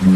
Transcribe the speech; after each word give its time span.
Cruise 0.00 0.14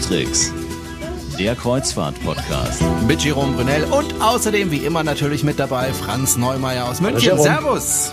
Tricks, 0.00 0.52
der 1.38 1.54
Kreuzfahrt-Podcast. 1.54 2.82
Mit 3.06 3.22
Jerome 3.22 3.52
Brunel 3.52 3.84
und 3.92 4.20
außerdem 4.20 4.72
wie 4.72 4.78
immer 4.78 5.04
natürlich 5.04 5.44
mit 5.44 5.60
dabei 5.60 5.92
Franz 5.92 6.36
Neumeier 6.36 6.88
aus 6.88 7.00
München. 7.00 7.38
Servus. 7.38 8.12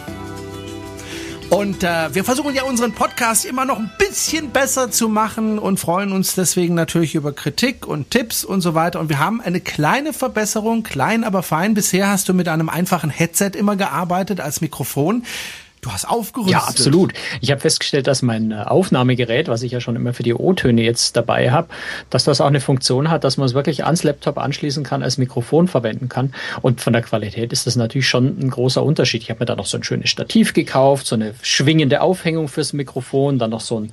Und 1.50 1.84
äh, 1.84 2.14
wir 2.14 2.24
versuchen 2.24 2.54
ja 2.54 2.64
unseren 2.64 2.92
Podcast 2.92 3.46
immer 3.46 3.66
noch 3.66 3.80
ein 3.80 3.90
bisschen 4.08 4.52
besser 4.52 4.90
zu 4.90 5.10
machen 5.10 5.60
und 5.60 5.80
freuen 5.80 6.14
uns 6.14 6.34
deswegen 6.34 6.76
natürlich 6.76 7.16
über 7.16 7.34
Kritik 7.34 7.86
und 7.86 8.10
Tipps 8.10 8.46
und 8.46 8.62
so 8.62 8.74
weiter. 8.74 9.00
Und 9.00 9.10
wir 9.10 9.20
haben 9.20 9.42
eine 9.42 9.60
kleine 9.60 10.14
Verbesserung, 10.14 10.84
klein 10.84 11.24
aber 11.24 11.44
fein. 11.44 11.74
Bisher 11.74 12.08
hast 12.08 12.30
du 12.30 12.34
mit 12.34 12.48
einem 12.48 12.70
einfachen 12.70 13.10
Headset 13.10 13.52
immer 13.58 13.76
gearbeitet 13.76 14.40
als 14.40 14.62
Mikrofon. 14.62 15.24
Du 15.88 15.94
hast 15.94 16.08
aufgerüstet. 16.10 16.52
Ja, 16.52 16.60
absolut. 16.66 17.14
Ich 17.40 17.50
habe 17.52 17.62
festgestellt, 17.62 18.08
dass 18.08 18.22
mein 18.22 18.52
äh, 18.52 18.56
Aufnahmegerät, 18.56 19.48
was 19.48 19.64
ich 19.64 19.72
ja 19.72 19.80
schon 19.80 19.96
immer 19.96 20.14
für 20.14 20.24
die 20.24 20.34
O-Töne 20.34 20.82
jetzt 20.84 21.16
dabei 21.16 21.52
habe, 21.52 21.70
dass 22.10 22.26
das 22.26 22.42
auch 22.42 22.48
eine 22.48 22.60
Funktion 22.60 23.10
hat, 23.10 23.24
dass 23.24 23.38
man 23.38 23.46
es 23.48 23.54
wirklich 23.54 23.86
ans 23.86 24.04
Laptop 24.04 24.38
anschließen 24.38 24.84
kann, 24.84 25.02
als 25.04 25.18
Mikrofon 25.18 25.68
verwenden 25.68 26.10
kann. 26.10 26.34
Und 26.62 26.82
von 26.82 26.94
der 26.94 27.02
Qualität 27.02 27.54
ist 27.54 27.68
das 27.68 27.76
natürlich 27.76 28.08
schon 28.08 28.38
ein 28.40 28.50
großer 28.50 28.84
Unterschied. 28.84 29.22
Ich 29.24 29.30
habe 29.30 29.40
mir 29.40 29.46
da 29.46 29.56
noch 29.56 29.66
so 29.66 29.78
ein 29.78 29.84
schönes 29.84 30.10
Stativ 30.10 30.54
gekauft, 30.54 31.08
so 31.08 31.16
eine 31.16 31.34
schwingende 31.42 32.02
Aufhängung 32.02 32.48
fürs 32.50 32.74
Mikrofon, 32.74 33.40
dann 33.40 33.52
noch 33.52 33.62
so 33.62 33.80
ein, 33.80 33.86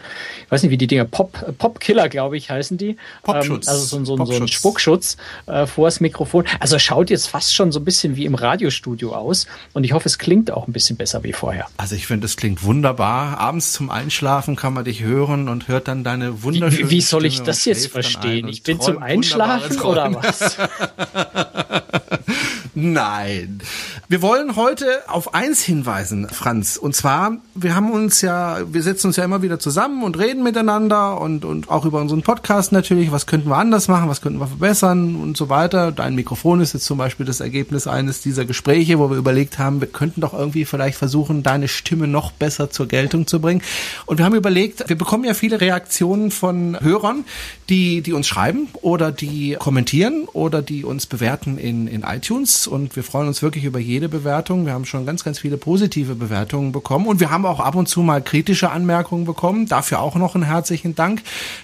ich 0.45 0.51
weiß 0.51 0.63
nicht, 0.65 0.73
wie 0.73 0.79
die 0.79 0.87
Dinger, 0.89 1.05
Pop, 1.05 1.57
Popkiller, 1.59 2.09
glaube 2.09 2.37
ich, 2.37 2.51
heißen 2.51 2.77
die. 2.77 2.97
Popschutz. 3.23 3.67
Ähm, 3.69 3.73
also 3.73 3.85
so, 3.85 3.97
ein- 3.99 4.05
so, 4.05 4.15
ein- 4.15 4.17
so 4.17 4.23
ein 4.25 4.29
Popschutz. 4.41 4.51
Spuckschutz 4.51 5.17
äh, 5.47 5.67
vors 5.67 6.01
Mikrofon. 6.01 6.45
Also 6.61 6.79
schaut 6.79 7.11
jetzt 7.11 7.29
fast 7.29 7.55
schon 7.55 7.71
so 7.71 7.79
ein 7.81 7.85
bisschen 7.85 8.17
wie 8.17 8.25
im 8.25 8.35
Radiostudio 8.35 9.15
aus. 9.15 9.47
Und 9.75 9.85
ich 9.85 9.93
hoffe, 9.93 10.09
es 10.09 10.19
klingt 10.19 10.51
auch 10.51 10.67
ein 10.67 10.73
bisschen 10.73 10.97
besser 10.97 11.23
wie 11.23 11.33
vorher. 11.33 11.67
Also 11.85 11.97
ich 11.97 12.07
finde, 12.07 12.25
das 12.25 12.39
klingt 12.39 12.63
wunderbar. 12.63 13.37
Abends 13.37 13.75
zum 13.75 13.91
Einschlafen 13.91 14.57
kann 14.57 14.73
man 14.73 14.87
dich 14.87 15.03
hören 15.03 15.51
und 15.51 15.69
hört 15.69 15.87
dann 15.87 16.03
deine 16.03 16.43
wunderschöne 16.43 16.89
Wie, 16.89 16.97
wie 16.97 17.01
soll 17.03 17.27
ich 17.27 17.35
Stimme 17.35 17.49
das 17.49 17.67
jetzt 17.67 17.89
verstehen? 17.89 18.49
Ich 18.49 18.63
bin 18.63 18.81
zum 18.81 19.03
Einschlafen 19.03 19.79
oder 19.83 20.15
was? 20.15 20.57
Nein. 22.75 23.61
Wir 24.07 24.21
wollen 24.21 24.55
heute 24.55 25.03
auf 25.07 25.33
eins 25.33 25.63
hinweisen, 25.63 26.29
Franz. 26.29 26.77
Und 26.77 26.95
zwar, 26.95 27.39
wir 27.55 27.75
haben 27.75 27.91
uns 27.91 28.21
ja, 28.21 28.59
wir 28.71 28.83
setzen 28.83 29.07
uns 29.07 29.17
ja 29.17 29.25
immer 29.25 29.41
wieder 29.41 29.59
zusammen 29.59 30.03
und 30.03 30.19
reden 30.19 30.43
miteinander 30.43 31.19
und, 31.19 31.47
und 31.47 31.71
auch 31.71 31.87
über 31.87 32.03
unseren 32.03 32.21
Podcast 32.21 32.71
natürlich. 32.71 33.13
Was 33.13 33.27
könnten 33.27 33.49
wir 33.49 33.57
anders 33.57 33.89
machen? 33.89 34.11
Was 34.11 34.21
könnten 34.21 34.41
wir 34.41 34.47
verbessern 34.47 35.17
und 35.17 35.39
so 35.39 35.49
weiter? 35.49 35.91
Dein 35.91 36.17
Mikrofon 36.17 36.61
ist 36.61 36.75
jetzt 36.75 36.85
zum 36.85 36.99
Beispiel 36.99 37.25
das 37.25 37.41
Ergebnis 37.41 37.87
eines 37.87 38.21
dieser 38.21 38.45
Gespräche, 38.45 38.99
wo 38.99 39.09
wir 39.09 39.17
überlegt 39.17 39.59
haben, 39.59 39.81
wir 39.81 39.89
könnten 39.89 40.21
doch 40.21 40.35
irgendwie 40.35 40.67
vielleicht 40.67 40.99
versuchen, 40.99 41.43
deine 41.43 41.67
Stimme 41.67 42.07
noch 42.07 42.31
besser 42.31 42.69
zur 42.69 42.87
Geltung 42.87 43.27
zu 43.27 43.41
bringen. 43.41 43.63
Und 44.05 44.19
wir 44.19 44.27
haben 44.27 44.35
überlegt, 44.35 44.87
wir 44.87 44.99
bekommen 44.99 45.25
ja 45.25 45.33
viele 45.33 45.63
Reaktionen 45.63 46.31
von 46.31 46.79
Hörern, 46.79 47.25
die, 47.71 48.03
die 48.03 48.13
uns 48.13 48.27
schreiben 48.27 48.69
oder 48.83 49.13
die 49.13 49.57
kommentieren 49.59 50.29
oder 50.31 50.61
die 50.61 50.85
uns 50.85 51.07
bewerten 51.07 51.57
in, 51.57 51.87
in 51.87 52.03
iTunes. 52.03 52.67
Und 52.67 52.97
wir 52.97 53.03
freuen 53.03 53.29
uns 53.29 53.41
wirklich 53.41 53.65
über 53.65 53.81
jede 53.95 54.09
Bewertung. 54.09 54.67
Wir 54.67 54.73
haben 54.73 54.85
schon 54.85 55.07
ganz, 55.07 55.23
ganz 55.23 55.39
viele 55.39 55.57
positive 55.57 56.17
Bewertungen 56.17 56.73
bekommen. 56.73 57.07
Und 57.07 57.21
wir 57.21 57.31
haben 57.31 57.47
auch 57.47 57.61
ab 57.61 57.77
und 57.77 57.89
zu 57.89 58.03
mal 58.03 58.21
kritische 58.21 58.71
Anmerkungen 58.71 59.25
bekommen. 59.25 59.67
Dafür 59.67 60.01
auch 60.01 60.17
noch 60.17 60.35
einen 60.35 60.45
herzlichen 60.45 60.97
Dank. 60.97 61.23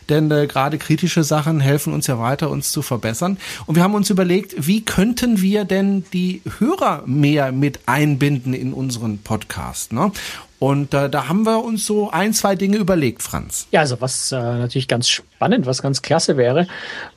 Denn 0.09 0.31
äh, 0.31 0.47
gerade 0.47 0.78
kritische 0.78 1.25
Sachen 1.25 1.58
helfen 1.58 1.92
uns 1.92 2.06
ja 2.06 2.20
weiter, 2.20 2.48
uns 2.48 2.70
zu 2.70 2.83
verbessern. 2.83 3.36
Und 3.67 3.75
wir 3.75 3.83
haben 3.83 3.95
uns 3.95 4.11
überlegt, 4.11 4.55
wie 4.56 4.84
könnten 4.84 5.42
wir 5.42 5.64
denn 5.64 6.05
die 6.12 6.42
Hörer 6.58 7.03
mehr 7.05 7.51
mit 7.51 7.81
einbinden 7.86 8.55
in 8.55 8.73
unseren 8.73 9.19
Podcast? 9.19 9.92
Ne? 9.92 10.12
Und 10.60 10.92
äh, 10.92 11.08
da 11.08 11.26
haben 11.26 11.46
wir 11.46 11.64
uns 11.64 11.86
so 11.86 12.10
ein, 12.10 12.34
zwei 12.34 12.54
Dinge 12.54 12.76
überlegt, 12.76 13.22
Franz. 13.22 13.66
Ja, 13.70 13.80
also 13.80 14.02
was 14.02 14.30
äh, 14.30 14.36
natürlich 14.36 14.88
ganz 14.88 15.08
spannend, 15.08 15.64
was 15.64 15.80
ganz 15.80 16.02
klasse 16.02 16.36
wäre, 16.36 16.66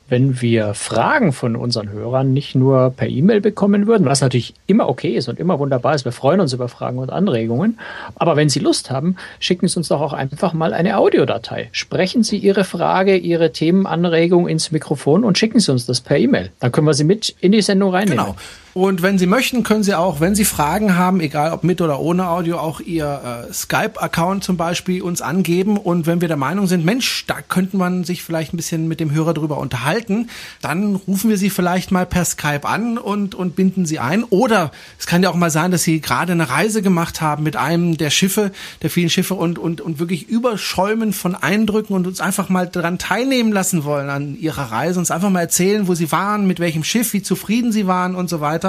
wenn 0.08 0.40
wir 0.40 0.72
Fragen 0.72 1.34
von 1.34 1.54
unseren 1.54 1.90
Hörern 1.90 2.32
nicht 2.32 2.54
nur 2.54 2.88
per 2.96 3.06
E-Mail 3.06 3.42
bekommen 3.42 3.86
würden, 3.86 4.06
was 4.06 4.22
natürlich 4.22 4.54
immer 4.66 4.88
okay 4.88 5.14
ist 5.14 5.28
und 5.28 5.38
immer 5.38 5.58
wunderbar 5.58 5.94
ist. 5.94 6.06
Wir 6.06 6.12
freuen 6.12 6.40
uns 6.40 6.54
über 6.54 6.70
Fragen 6.70 6.96
und 6.96 7.10
Anregungen. 7.10 7.78
Aber 8.14 8.34
wenn 8.36 8.48
Sie 8.48 8.60
Lust 8.60 8.90
haben, 8.90 9.16
schicken 9.40 9.68
Sie 9.68 9.76
uns 9.76 9.88
doch 9.88 10.00
auch 10.00 10.14
einfach 10.14 10.54
mal 10.54 10.72
eine 10.72 10.96
Audiodatei. 10.96 11.68
Sprechen 11.72 12.22
Sie 12.22 12.38
Ihre 12.38 12.64
Frage, 12.64 13.18
Ihre 13.18 13.52
Themenanregung 13.52 14.48
ins 14.48 14.72
Mikrofon 14.72 15.22
und 15.22 15.36
schicken 15.36 15.60
Sie 15.60 15.70
uns 15.70 15.84
das 15.84 16.00
per 16.00 16.16
E-Mail. 16.16 16.50
Dann 16.60 16.72
können 16.72 16.86
wir 16.86 16.94
sie 16.94 17.04
mit 17.04 17.36
in 17.42 17.52
die 17.52 17.60
Sendung 17.60 17.90
reinnehmen. 17.90 18.24
Genau. 18.24 18.36
Und 18.74 19.02
wenn 19.02 19.18
Sie 19.18 19.26
möchten, 19.26 19.62
können 19.62 19.84
Sie 19.84 19.94
auch, 19.94 20.18
wenn 20.18 20.34
Sie 20.34 20.44
Fragen 20.44 20.96
haben, 20.96 21.20
egal 21.20 21.52
ob 21.52 21.62
mit 21.62 21.80
oder 21.80 22.00
ohne 22.00 22.28
Audio, 22.28 22.58
auch 22.58 22.80
Ihr 22.80 23.46
äh, 23.48 23.52
Skype-Account 23.52 24.42
zum 24.42 24.56
Beispiel 24.56 25.00
uns 25.00 25.22
angeben. 25.22 25.76
Und 25.76 26.06
wenn 26.06 26.20
wir 26.20 26.26
der 26.26 26.36
Meinung 26.36 26.66
sind, 26.66 26.84
Mensch, 26.84 27.24
da 27.28 27.36
könnte 27.40 27.76
man 27.76 28.02
sich 28.02 28.24
vielleicht 28.24 28.52
ein 28.52 28.56
bisschen 28.56 28.88
mit 28.88 28.98
dem 28.98 29.12
Hörer 29.12 29.32
drüber 29.32 29.58
unterhalten, 29.58 30.28
dann 30.60 30.96
rufen 30.96 31.30
wir 31.30 31.38
Sie 31.38 31.50
vielleicht 31.50 31.92
mal 31.92 32.04
per 32.04 32.24
Skype 32.24 32.66
an 32.66 32.98
und, 32.98 33.36
und 33.36 33.54
binden 33.54 33.86
Sie 33.86 34.00
ein. 34.00 34.24
Oder 34.24 34.72
es 34.98 35.06
kann 35.06 35.22
ja 35.22 35.30
auch 35.30 35.36
mal 35.36 35.50
sein, 35.50 35.70
dass 35.70 35.84
Sie 35.84 36.00
gerade 36.00 36.32
eine 36.32 36.50
Reise 36.50 36.82
gemacht 36.82 37.20
haben 37.20 37.44
mit 37.44 37.54
einem 37.54 37.96
der 37.96 38.10
Schiffe, 38.10 38.50
der 38.82 38.90
vielen 38.90 39.08
Schiffe 39.08 39.34
und, 39.34 39.56
und, 39.56 39.82
und 39.82 40.00
wirklich 40.00 40.28
überschäumen 40.28 41.12
von 41.12 41.36
Eindrücken 41.36 41.94
und 41.94 42.08
uns 42.08 42.20
einfach 42.20 42.48
mal 42.48 42.66
daran 42.66 42.98
teilnehmen 42.98 43.52
lassen 43.52 43.84
wollen 43.84 44.10
an 44.10 44.36
Ihrer 44.36 44.72
Reise, 44.72 44.98
uns 44.98 45.12
einfach 45.12 45.30
mal 45.30 45.42
erzählen, 45.42 45.86
wo 45.86 45.94
Sie 45.94 46.10
waren, 46.10 46.48
mit 46.48 46.58
welchem 46.58 46.82
Schiff, 46.82 47.12
wie 47.12 47.22
zufrieden 47.22 47.70
Sie 47.70 47.86
waren 47.86 48.16
und 48.16 48.28
so 48.28 48.40
weiter, 48.40 48.63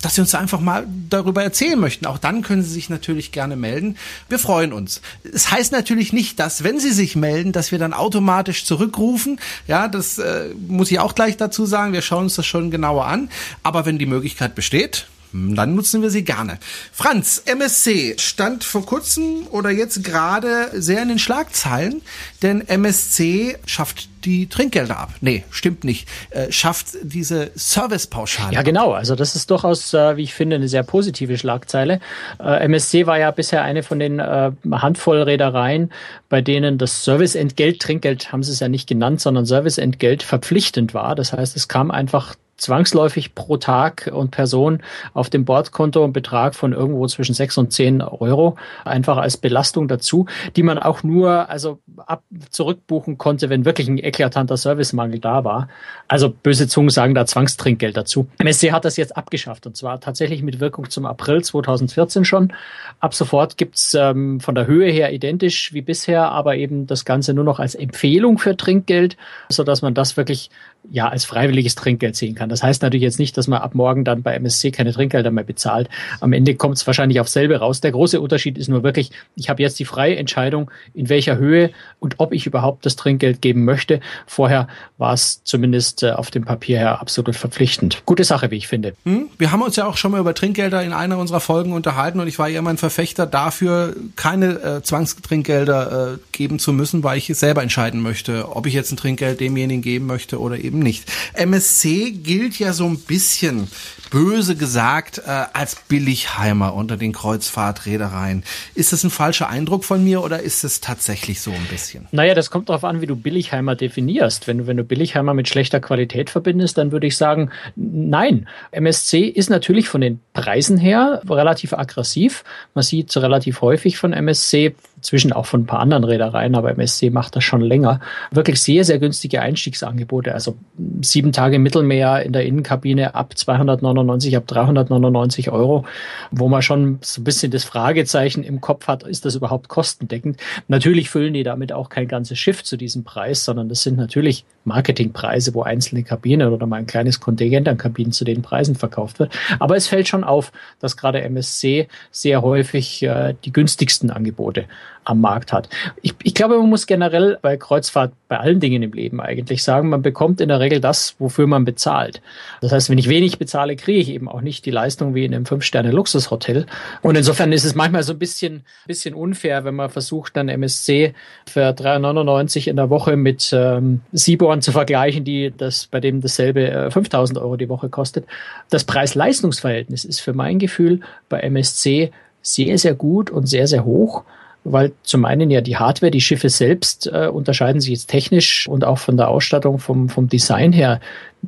dass 0.00 0.14
Sie 0.14 0.20
uns 0.20 0.34
einfach 0.34 0.60
mal 0.60 0.86
darüber 1.10 1.42
erzählen 1.42 1.78
möchten. 1.78 2.06
Auch 2.06 2.18
dann 2.18 2.42
können 2.42 2.62
Sie 2.62 2.70
sich 2.70 2.88
natürlich 2.88 3.32
gerne 3.32 3.56
melden. 3.56 3.96
Wir 4.28 4.38
freuen 4.38 4.72
uns. 4.72 5.02
Es 5.22 5.50
heißt 5.50 5.72
natürlich 5.72 6.12
nicht, 6.12 6.38
dass 6.38 6.64
wenn 6.64 6.80
Sie 6.80 6.92
sich 6.92 7.16
melden, 7.16 7.52
dass 7.52 7.72
wir 7.72 7.78
dann 7.78 7.92
automatisch 7.92 8.64
zurückrufen. 8.64 9.38
Ja, 9.66 9.88
das 9.88 10.18
äh, 10.18 10.50
muss 10.66 10.90
ich 10.90 10.98
auch 11.00 11.14
gleich 11.14 11.36
dazu 11.36 11.66
sagen. 11.66 11.92
Wir 11.92 12.02
schauen 12.02 12.24
uns 12.24 12.36
das 12.36 12.46
schon 12.46 12.70
genauer 12.70 13.06
an. 13.06 13.28
Aber 13.62 13.84
wenn 13.84 13.98
die 13.98 14.06
Möglichkeit 14.06 14.54
besteht, 14.54 15.06
dann 15.34 15.74
nutzen 15.74 16.00
wir 16.00 16.10
sie 16.10 16.22
gerne. 16.22 16.58
Franz, 16.92 17.42
MSC 17.44 18.14
stand 18.18 18.62
vor 18.62 18.86
kurzem 18.86 19.48
oder 19.50 19.70
jetzt 19.70 20.04
gerade 20.04 20.70
sehr 20.72 21.02
in 21.02 21.08
den 21.08 21.18
Schlagzeilen, 21.18 22.02
denn 22.42 22.60
MSC 22.66 23.56
schafft 23.66 24.08
die 24.24 24.48
Trinkgelder 24.48 24.96
ab. 24.96 25.10
Nee, 25.20 25.42
stimmt 25.50 25.82
nicht. 25.82 26.08
Äh, 26.30 26.52
schafft 26.52 26.96
diese 27.02 27.50
Servicepauschale. 27.56 28.54
Ja, 28.54 28.62
genau. 28.62 28.92
Also 28.92 29.16
das 29.16 29.34
ist 29.34 29.50
durchaus, 29.50 29.92
äh, 29.92 30.16
wie 30.16 30.22
ich 30.22 30.34
finde, 30.34 30.56
eine 30.56 30.68
sehr 30.68 30.84
positive 30.84 31.36
Schlagzeile. 31.36 32.00
Äh, 32.38 32.64
MSC 32.64 33.06
war 33.06 33.18
ja 33.18 33.32
bisher 33.32 33.62
eine 33.62 33.82
von 33.82 33.98
den 33.98 34.20
äh, 34.20 34.52
Handvoll 34.70 35.22
Reedereien, 35.22 35.92
bei 36.28 36.42
denen 36.42 36.78
das 36.78 37.04
Serviceentgelt, 37.04 37.80
Trinkgeld 37.80 38.32
haben 38.32 38.44
sie 38.44 38.52
es 38.52 38.60
ja 38.60 38.68
nicht 38.68 38.88
genannt, 38.88 39.20
sondern 39.20 39.46
Serviceentgelt 39.46 40.22
verpflichtend 40.22 40.94
war. 40.94 41.16
Das 41.16 41.32
heißt, 41.32 41.56
es 41.56 41.68
kam 41.68 41.90
einfach 41.90 42.34
zwangsläufig 42.56 43.34
pro 43.34 43.56
Tag 43.56 44.10
und 44.12 44.30
Person 44.30 44.82
auf 45.12 45.30
dem 45.30 45.44
Bordkonto 45.44 46.04
ein 46.04 46.12
Betrag 46.12 46.54
von 46.54 46.72
irgendwo 46.72 47.06
zwischen 47.06 47.34
sechs 47.34 47.58
und 47.58 47.72
zehn 47.72 48.02
Euro 48.02 48.56
einfach 48.84 49.16
als 49.16 49.36
Belastung 49.36 49.88
dazu, 49.88 50.26
die 50.56 50.62
man 50.62 50.78
auch 50.78 51.02
nur 51.02 51.48
also 51.48 51.78
ab 51.96 52.22
zurückbuchen 52.50 53.18
konnte, 53.18 53.50
wenn 53.50 53.64
wirklich 53.64 53.88
ein 53.88 53.98
eklatanter 53.98 54.56
Servicemangel 54.56 55.18
da 55.18 55.44
war. 55.44 55.68
Also 56.08 56.30
böse 56.30 56.68
Zungen 56.68 56.90
sagen 56.90 57.14
da 57.14 57.26
Zwangstrinkgeld 57.26 57.96
dazu. 57.96 58.26
MSC 58.38 58.72
hat 58.72 58.84
das 58.84 58.96
jetzt 58.96 59.16
abgeschafft 59.16 59.66
und 59.66 59.76
zwar 59.76 60.00
tatsächlich 60.00 60.42
mit 60.42 60.60
Wirkung 60.60 60.90
zum 60.90 61.06
April 61.06 61.42
2014 61.42 62.24
schon. 62.24 62.52
Ab 63.00 63.14
sofort 63.14 63.56
gibt's 63.56 63.94
ähm, 63.94 64.40
von 64.40 64.54
der 64.54 64.66
Höhe 64.66 64.90
her 64.90 65.12
identisch 65.12 65.72
wie 65.72 65.82
bisher, 65.82 66.30
aber 66.30 66.56
eben 66.56 66.86
das 66.86 67.04
Ganze 67.04 67.34
nur 67.34 67.44
noch 67.44 67.58
als 67.58 67.74
Empfehlung 67.74 68.38
für 68.38 68.56
Trinkgeld, 68.56 69.16
so 69.48 69.64
dass 69.64 69.82
man 69.82 69.94
das 69.94 70.16
wirklich 70.16 70.50
ja 70.90 71.08
als 71.08 71.24
freiwilliges 71.24 71.74
Trinkgeld 71.74 72.16
sehen 72.16 72.34
kann. 72.34 72.48
Das 72.48 72.62
heißt 72.62 72.82
natürlich 72.82 73.02
jetzt 73.02 73.18
nicht, 73.18 73.36
dass 73.36 73.48
man 73.48 73.60
ab 73.60 73.74
morgen 73.74 74.04
dann 74.04 74.22
bei 74.22 74.34
MSC 74.34 74.70
keine 74.70 74.92
Trinkgelder 74.92 75.30
mehr 75.30 75.44
bezahlt. 75.44 75.88
Am 76.20 76.32
Ende 76.32 76.54
kommt 76.54 76.76
es 76.76 76.86
wahrscheinlich 76.86 77.20
auf 77.20 77.28
selbe 77.28 77.56
raus. 77.56 77.80
Der 77.80 77.92
große 77.92 78.20
Unterschied 78.20 78.58
ist 78.58 78.68
nur 78.68 78.82
wirklich, 78.82 79.10
ich 79.36 79.48
habe 79.48 79.62
jetzt 79.62 79.78
die 79.78 79.84
freie 79.84 80.16
Entscheidung, 80.16 80.70
in 80.92 81.08
welcher 81.08 81.36
Höhe 81.36 81.70
und 82.00 82.16
ob 82.18 82.32
ich 82.32 82.46
überhaupt 82.46 82.86
das 82.86 82.96
Trinkgeld 82.96 83.40
geben 83.40 83.64
möchte. 83.64 84.00
Vorher 84.26 84.68
war 84.98 85.14
es 85.14 85.42
zumindest 85.44 86.02
äh, 86.02 86.10
auf 86.10 86.30
dem 86.30 86.44
Papier 86.44 86.78
her 86.78 87.00
absolut 87.00 87.36
verpflichtend. 87.36 88.02
Gute 88.06 88.24
Sache, 88.24 88.50
wie 88.50 88.56
ich 88.56 88.68
finde. 88.68 88.94
Hm? 89.04 89.28
Wir 89.38 89.52
haben 89.52 89.62
uns 89.62 89.76
ja 89.76 89.86
auch 89.86 89.96
schon 89.96 90.12
mal 90.12 90.20
über 90.20 90.34
Trinkgelder 90.34 90.82
in 90.82 90.92
einer 90.92 91.18
unserer 91.18 91.40
Folgen 91.40 91.72
unterhalten 91.72 92.20
und 92.20 92.28
ich 92.28 92.38
war 92.38 92.48
ja 92.48 92.58
immer 92.58 92.70
ein 92.70 92.78
Verfechter 92.78 93.26
dafür, 93.26 93.94
keine 94.16 94.60
äh, 94.60 94.82
Zwangstrinkgelder 94.82 96.14
äh, 96.14 96.18
geben 96.32 96.58
zu 96.58 96.72
müssen, 96.72 97.02
weil 97.02 97.18
ich 97.18 97.26
selber 97.26 97.62
entscheiden 97.62 98.02
möchte, 98.02 98.54
ob 98.54 98.66
ich 98.66 98.74
jetzt 98.74 98.92
ein 98.92 98.96
Trinkgeld 98.96 99.40
demjenigen 99.40 99.82
geben 99.82 100.06
möchte 100.06 100.40
oder 100.40 100.58
eben 100.58 100.73
nicht. 100.78 101.10
MSC 101.34 102.12
gilt 102.12 102.44
gilt 102.44 102.58
ja 102.58 102.72
so 102.72 102.86
ein 102.86 102.98
bisschen, 102.98 103.68
böse 104.14 104.54
gesagt, 104.54 105.18
äh, 105.26 105.46
als 105.54 105.74
Billigheimer 105.74 106.74
unter 106.74 106.96
den 106.96 107.12
Kreuzfahrtreedereien. 107.12 108.44
Ist 108.76 108.92
das 108.92 109.02
ein 109.02 109.10
falscher 109.10 109.48
Eindruck 109.48 109.84
von 109.84 110.04
mir 110.04 110.22
oder 110.22 110.38
ist 110.38 110.62
es 110.62 110.80
tatsächlich 110.80 111.40
so 111.40 111.50
ein 111.50 111.66
bisschen? 111.68 112.06
Naja, 112.12 112.34
das 112.34 112.52
kommt 112.52 112.68
darauf 112.68 112.84
an, 112.84 113.00
wie 113.00 113.06
du 113.06 113.16
Billigheimer 113.16 113.74
definierst. 113.74 114.46
Wenn 114.46 114.58
du, 114.58 114.66
wenn 114.68 114.76
du 114.76 114.84
Billigheimer 114.84 115.34
mit 115.34 115.48
schlechter 115.48 115.80
Qualität 115.80 116.30
verbindest, 116.30 116.78
dann 116.78 116.92
würde 116.92 117.08
ich 117.08 117.16
sagen, 117.16 117.50
nein. 117.74 118.46
MSC 118.70 119.22
ist 119.22 119.50
natürlich 119.50 119.88
von 119.88 120.00
den 120.00 120.20
Preisen 120.32 120.78
her 120.78 121.20
relativ 121.28 121.72
aggressiv. 121.72 122.44
Man 122.72 122.84
sieht 122.84 123.16
relativ 123.16 123.62
häufig 123.62 123.98
von 123.98 124.12
MSC 124.12 124.76
zwischen 125.04 125.32
auch 125.32 125.46
von 125.46 125.62
ein 125.62 125.66
paar 125.66 125.80
anderen 125.80 126.04
Reedereien, 126.04 126.54
aber 126.54 126.70
MSC 126.70 127.10
macht 127.10 127.36
das 127.36 127.44
schon 127.44 127.60
länger. 127.60 128.00
Wirklich 128.30 128.60
sehr, 128.60 128.84
sehr 128.84 128.98
günstige 128.98 129.42
Einstiegsangebote. 129.42 130.34
Also 130.34 130.56
sieben 131.02 131.32
Tage 131.32 131.58
Mittelmeer 131.58 132.22
in 132.22 132.32
der 132.32 132.46
Innenkabine 132.46 133.14
ab 133.14 133.36
299, 133.36 134.03
ab 134.10 134.46
399 134.46 135.50
Euro, 135.50 135.84
wo 136.30 136.48
man 136.48 136.62
schon 136.62 136.98
so 137.02 137.20
ein 137.20 137.24
bisschen 137.24 137.50
das 137.50 137.64
Fragezeichen 137.64 138.42
im 138.42 138.60
Kopf 138.60 138.86
hat, 138.86 139.02
ist 139.02 139.24
das 139.24 139.34
überhaupt 139.34 139.68
kostendeckend? 139.68 140.40
Natürlich 140.68 141.10
füllen 141.10 141.34
die 141.34 141.42
damit 141.42 141.72
auch 141.72 141.88
kein 141.88 142.08
ganzes 142.08 142.38
Schiff 142.38 142.62
zu 142.64 142.76
diesem 142.76 143.04
Preis, 143.04 143.44
sondern 143.44 143.68
das 143.68 143.82
sind 143.82 143.96
natürlich 143.96 144.44
Marketingpreise, 144.64 145.54
wo 145.54 145.62
einzelne 145.62 146.02
Kabinen 146.02 146.52
oder 146.52 146.66
mal 146.66 146.76
ein 146.76 146.86
kleines 146.86 147.20
Kontingent 147.20 147.68
an 147.68 147.78
Kabinen 147.78 148.12
zu 148.12 148.24
den 148.24 148.42
Preisen 148.42 148.74
verkauft 148.74 149.18
wird. 149.18 149.36
Aber 149.58 149.76
es 149.76 149.88
fällt 149.88 150.08
schon 150.08 150.24
auf, 150.24 150.52
dass 150.80 150.96
gerade 150.96 151.22
MSC 151.22 151.88
sehr 152.10 152.42
häufig 152.42 153.02
äh, 153.02 153.34
die 153.44 153.52
günstigsten 153.52 154.10
Angebote 154.10 154.66
am 155.04 155.20
Markt 155.20 155.52
hat. 155.52 155.68
Ich, 156.02 156.14
ich 156.22 156.34
glaube, 156.34 156.58
man 156.58 156.68
muss 156.68 156.86
generell 156.86 157.38
bei 157.40 157.56
Kreuzfahrt, 157.56 158.12
bei 158.28 158.38
allen 158.38 158.60
Dingen 158.60 158.82
im 158.82 158.92
Leben 158.92 159.20
eigentlich 159.20 159.62
sagen, 159.62 159.88
man 159.88 160.02
bekommt 160.02 160.40
in 160.40 160.48
der 160.48 160.60
Regel 160.60 160.80
das, 160.80 161.16
wofür 161.18 161.46
man 161.46 161.64
bezahlt. 161.64 162.22
Das 162.60 162.72
heißt, 162.72 162.90
wenn 162.90 162.98
ich 162.98 163.08
wenig 163.08 163.38
bezahle, 163.38 163.76
kriege 163.76 164.00
ich 164.00 164.08
eben 164.08 164.28
auch 164.28 164.40
nicht 164.40 164.64
die 164.66 164.70
Leistung 164.70 165.14
wie 165.14 165.24
in 165.24 165.34
einem 165.34 165.46
Fünf-Sterne-Luxushotel. 165.46 166.66
Und 167.02 167.16
insofern 167.16 167.52
ist 167.52 167.64
es 167.64 167.74
manchmal 167.74 168.02
so 168.02 168.12
ein 168.12 168.18
bisschen, 168.18 168.64
bisschen 168.86 169.14
unfair, 169.14 169.64
wenn 169.64 169.74
man 169.74 169.90
versucht, 169.90 170.36
dann 170.36 170.48
MSC 170.48 171.14
für 171.46 171.70
3,99 171.70 172.68
in 172.68 172.76
der 172.76 172.90
Woche 172.90 173.16
mit 173.16 173.50
ähm, 173.52 174.00
Seaborn 174.12 174.53
zu 174.62 174.72
vergleichen, 174.72 175.24
die 175.24 175.52
das, 175.56 175.86
bei 175.86 176.00
dem 176.00 176.20
dasselbe 176.20 176.70
äh, 176.70 176.90
5000 176.90 177.38
Euro 177.38 177.56
die 177.56 177.68
Woche 177.68 177.88
kostet. 177.88 178.26
Das 178.70 178.84
Preis-Leistungs-Verhältnis 178.84 180.04
ist 180.04 180.20
für 180.20 180.32
mein 180.32 180.58
Gefühl 180.58 181.00
bei 181.28 181.40
MSC 181.40 182.10
sehr, 182.42 182.78
sehr 182.78 182.94
gut 182.94 183.30
und 183.30 183.46
sehr, 183.46 183.66
sehr 183.66 183.84
hoch 183.84 184.24
weil 184.64 184.92
zum 185.02 185.26
einen 185.26 185.50
ja 185.50 185.60
die 185.60 185.76
Hardware, 185.76 186.10
die 186.10 186.22
Schiffe 186.22 186.48
selbst 186.48 187.06
äh, 187.06 187.28
unterscheiden 187.28 187.80
sich 187.80 187.90
jetzt 187.90 188.08
technisch 188.08 188.66
und 188.66 188.84
auch 188.84 188.98
von 188.98 189.16
der 189.16 189.28
Ausstattung, 189.28 189.78
vom, 189.78 190.08
vom 190.08 190.28
Design 190.28 190.72
her 190.72 191.00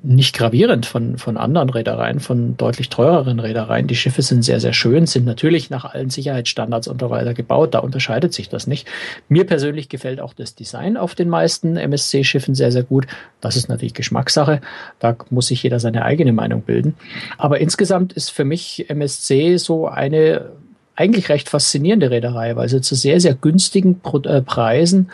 nicht 0.02 0.36
gravierend 0.36 0.84
von, 0.84 1.16
von 1.16 1.38
anderen 1.38 1.70
Reedereien, 1.70 2.20
von 2.20 2.56
deutlich 2.58 2.90
teureren 2.90 3.40
Reedereien. 3.40 3.86
Die 3.86 3.96
Schiffe 3.96 4.20
sind 4.20 4.42
sehr, 4.42 4.60
sehr 4.60 4.74
schön, 4.74 5.06
sind 5.06 5.24
natürlich 5.24 5.70
nach 5.70 5.86
allen 5.86 6.10
Sicherheitsstandards 6.10 6.88
und 6.88 7.00
so 7.00 7.08
weiter 7.08 7.32
gebaut. 7.32 7.72
Da 7.72 7.78
unterscheidet 7.78 8.34
sich 8.34 8.50
das 8.50 8.66
nicht. 8.66 8.86
Mir 9.30 9.46
persönlich 9.46 9.88
gefällt 9.88 10.20
auch 10.20 10.34
das 10.34 10.54
Design 10.54 10.98
auf 10.98 11.14
den 11.14 11.30
meisten 11.30 11.78
MSC-Schiffen 11.78 12.54
sehr, 12.54 12.72
sehr 12.72 12.82
gut. 12.82 13.06
Das 13.40 13.56
ist 13.56 13.70
natürlich 13.70 13.94
Geschmackssache. 13.94 14.60
Da 14.98 15.16
muss 15.30 15.46
sich 15.46 15.62
jeder 15.62 15.80
seine 15.80 16.04
eigene 16.04 16.32
Meinung 16.32 16.62
bilden. 16.62 16.94
Aber 17.38 17.60
insgesamt 17.60 18.12
ist 18.12 18.30
für 18.30 18.44
mich 18.44 18.90
MSC 18.90 19.56
so 19.56 19.88
eine 19.88 20.50
eigentlich 20.96 21.28
recht 21.28 21.48
faszinierende 21.48 22.10
Reederei, 22.10 22.56
weil 22.56 22.68
sie 22.68 22.80
zu 22.80 22.94
sehr, 22.94 23.20
sehr 23.20 23.34
günstigen 23.34 24.00
äh, 24.24 24.42
Preisen 24.42 25.10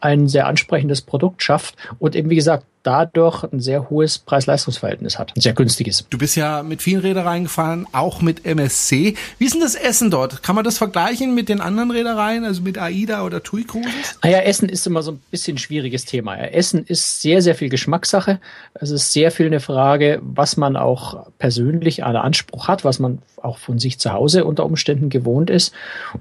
ein 0.00 0.28
sehr 0.28 0.46
ansprechendes 0.46 1.02
Produkt 1.02 1.42
schafft. 1.42 1.76
Und 1.98 2.16
eben, 2.16 2.30
wie 2.30 2.36
gesagt, 2.36 2.64
dadurch 2.82 3.44
ein 3.44 3.60
sehr 3.60 3.90
hohes 3.90 4.18
Preis-Leistungs-Verhältnis 4.18 5.18
hat. 5.18 5.36
Ein 5.36 5.40
sehr 5.40 5.52
günstiges. 5.52 6.06
Du 6.08 6.18
bist 6.18 6.36
ja 6.36 6.62
mit 6.62 6.82
vielen 6.82 7.00
Reedereien 7.00 7.44
gefahren, 7.44 7.86
auch 7.92 8.22
mit 8.22 8.46
MSC. 8.46 9.14
Wie 9.38 9.44
ist 9.44 9.54
denn 9.54 9.60
das 9.60 9.74
Essen 9.74 10.10
dort? 10.10 10.42
Kann 10.42 10.54
man 10.54 10.64
das 10.64 10.78
vergleichen 10.78 11.34
mit 11.34 11.48
den 11.48 11.60
anderen 11.60 11.90
Reedereien, 11.90 12.44
also 12.44 12.62
mit 12.62 12.78
AIDA 12.78 13.24
oder 13.24 13.42
TUI 13.42 13.64
Cruises? 13.64 14.18
Ah 14.22 14.28
ja, 14.28 14.38
Essen 14.38 14.68
ist 14.68 14.86
immer 14.86 15.02
so 15.02 15.12
ein 15.12 15.20
bisschen 15.30 15.58
schwieriges 15.58 16.04
Thema. 16.04 16.36
Essen 16.36 16.84
ist 16.84 17.20
sehr, 17.20 17.42
sehr 17.42 17.54
viel 17.54 17.68
Geschmackssache. 17.68 18.40
Es 18.74 18.90
ist 18.90 19.12
sehr 19.12 19.30
viel 19.30 19.46
eine 19.46 19.60
Frage, 19.60 20.20
was 20.22 20.56
man 20.56 20.76
auch 20.76 21.26
persönlich 21.38 22.04
an 22.04 22.16
Anspruch 22.16 22.68
hat, 22.68 22.84
was 22.84 22.98
man 22.98 23.18
auch 23.42 23.58
von 23.58 23.78
sich 23.78 23.98
zu 23.98 24.12
Hause 24.12 24.44
unter 24.44 24.64
Umständen 24.64 25.08
gewohnt 25.08 25.50
ist. 25.50 25.74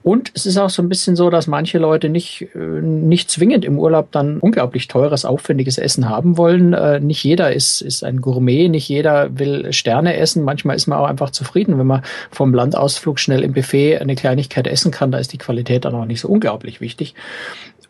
Und 0.04 0.32
es 0.36 0.46
ist 0.46 0.58
auch 0.58 0.70
so 0.70 0.82
ein 0.82 0.90
bisschen 0.90 1.16
so, 1.16 1.30
dass 1.30 1.48
manche 1.48 1.78
Leute 1.78 2.10
nicht, 2.10 2.48
äh, 2.56 2.58
nicht 2.58 3.30
zwingend 3.30 3.66
im 3.66 3.78
Urlaub 3.78 4.12
dann 4.12 4.40
unglaublich 4.40 4.88
teures, 4.88 5.26
aufwendiges 5.26 5.78
Essen 5.78 6.08
haben 6.08 6.38
wollen 6.38 6.49
wollen. 6.50 6.74
Äh, 6.74 7.00
nicht 7.00 7.24
jeder 7.24 7.54
ist, 7.54 7.82
ist 7.82 8.04
ein 8.04 8.22
Gourmet, 8.22 8.70
nicht 8.70 8.88
jeder 8.90 9.38
will 9.38 9.72
Sterne 9.72 10.18
essen. 10.18 10.44
Manchmal 10.44 10.76
ist 10.76 10.88
man 10.88 11.00
auch 11.00 11.08
einfach 11.08 11.30
zufrieden, 11.30 11.78
wenn 11.78 11.88
man 11.88 12.04
vom 12.32 12.54
Landausflug 12.54 13.20
schnell 13.20 13.44
im 13.44 13.54
Buffet 13.54 14.00
eine 14.00 14.16
Kleinigkeit 14.16 14.68
essen 14.68 14.92
kann. 14.92 15.12
Da 15.12 15.20
ist 15.20 15.34
die 15.34 15.38
Qualität 15.38 15.86
dann 15.86 15.96
auch 15.96 16.06
nicht 16.06 16.22
so 16.22 16.28
unglaublich 16.28 16.82
wichtig. 16.82 17.16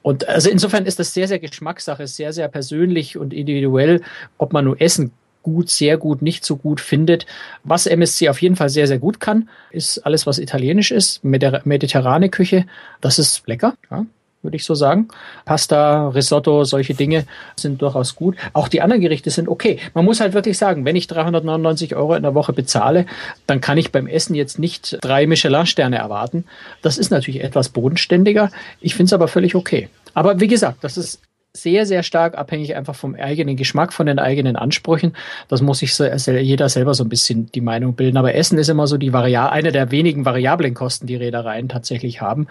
Und 0.02 0.28
also 0.28 0.50
insofern 0.50 0.86
ist 0.86 1.00
das 1.00 1.14
sehr, 1.14 1.28
sehr 1.28 1.40
Geschmackssache, 1.40 2.08
sehr, 2.08 2.34
sehr 2.34 2.48
persönlich 2.48 3.18
und 3.18 3.34
individuell, 3.34 4.02
ob 4.38 4.54
man 4.54 4.66
nur 4.66 4.80
Essen 4.82 5.12
gut, 5.44 5.70
sehr 5.70 5.98
gut, 5.98 6.22
nicht 6.22 6.46
so 6.46 6.58
gut 6.58 6.82
findet. 6.82 7.26
Was 7.64 7.86
MSC 7.86 8.30
auf 8.30 8.42
jeden 8.42 8.56
Fall 8.56 8.70
sehr, 8.70 8.88
sehr 8.88 9.00
gut 9.00 9.20
kann, 9.20 9.50
ist 9.72 10.00
alles, 10.00 10.26
was 10.26 10.38
italienisch 10.38 10.92
ist, 10.92 11.24
mediterrane 11.24 12.30
Küche. 12.30 12.66
Das 13.02 13.20
ist 13.20 13.48
lecker. 13.48 13.74
Ja 13.90 14.06
würde 14.42 14.56
ich 14.56 14.66
so 14.66 14.76
sagen. 14.76 15.08
Pasta, 15.46 16.10
Risotto, 16.10 16.64
solche 16.64 16.94
Dinge 16.94 17.26
sind 17.56 17.82
durchaus 17.82 18.16
gut. 18.16 18.36
Auch 18.54 18.68
die 18.68 18.82
anderen 18.82 19.02
Gerichte 19.02 19.30
sind 19.30 19.48
okay. 19.48 19.80
Man 19.94 20.06
muss 20.06 20.20
halt 20.20 20.34
wirklich 20.34 20.58
sagen, 20.58 20.86
wenn 20.86 20.96
ich 20.96 21.08
399 21.08 21.96
Euro 21.96 22.16
in 22.16 22.24
der 22.24 22.36
Woche 22.36 22.54
bezahle, 22.54 23.06
dann 23.48 23.62
kann 23.62 23.78
ich 23.78 23.92
beim 23.92 24.08
Essen 24.08 24.36
jetzt 24.36 24.60
nicht 24.60 24.98
drei 25.02 25.28
Michelin-Sterne 25.28 25.98
erwarten. 25.98 26.46
Das 26.82 26.98
ist 26.98 27.12
natürlich 27.12 27.44
etwas 27.44 27.70
bodenständiger. 27.70 28.50
Ich 28.80 28.96
finde 28.96 29.06
es 29.06 29.14
aber 29.14 29.28
völlig 29.28 29.56
okay. 29.56 29.90
Aber 30.14 30.40
wie 30.40 30.48
gesagt, 30.48 30.84
das 30.84 30.98
ist 30.98 31.22
sehr, 31.54 31.86
sehr 31.86 32.04
stark 32.04 32.38
abhängig 32.38 32.76
einfach 32.76 32.96
vom 32.96 33.16
eigenen 33.16 33.56
Geschmack, 33.56 33.92
von 33.92 34.06
den 34.06 34.20
eigenen 34.20 34.56
Ansprüchen. 34.56 35.14
Das 35.48 35.62
muss 35.62 35.80
sich 35.80 35.96
so, 35.96 36.06
jeder 36.06 36.70
selber 36.70 36.94
so 36.94 37.04
ein 37.04 37.10
bisschen 37.10 37.52
die 37.52 37.62
Meinung 37.62 37.96
bilden. 37.96 38.18
Aber 38.18 38.36
Essen 38.36 38.60
ist 38.60 38.70
immer 38.70 38.86
so 38.86 38.98
die 38.98 39.14
Variable, 39.14 39.52
eine 39.52 39.72
der 39.72 39.90
wenigen 39.92 40.26
variablen 40.26 40.76
Kosten, 40.76 41.08
die 41.08 41.16
Reedereien 41.16 41.68
tatsächlich 41.68 42.22
haben. 42.22 42.48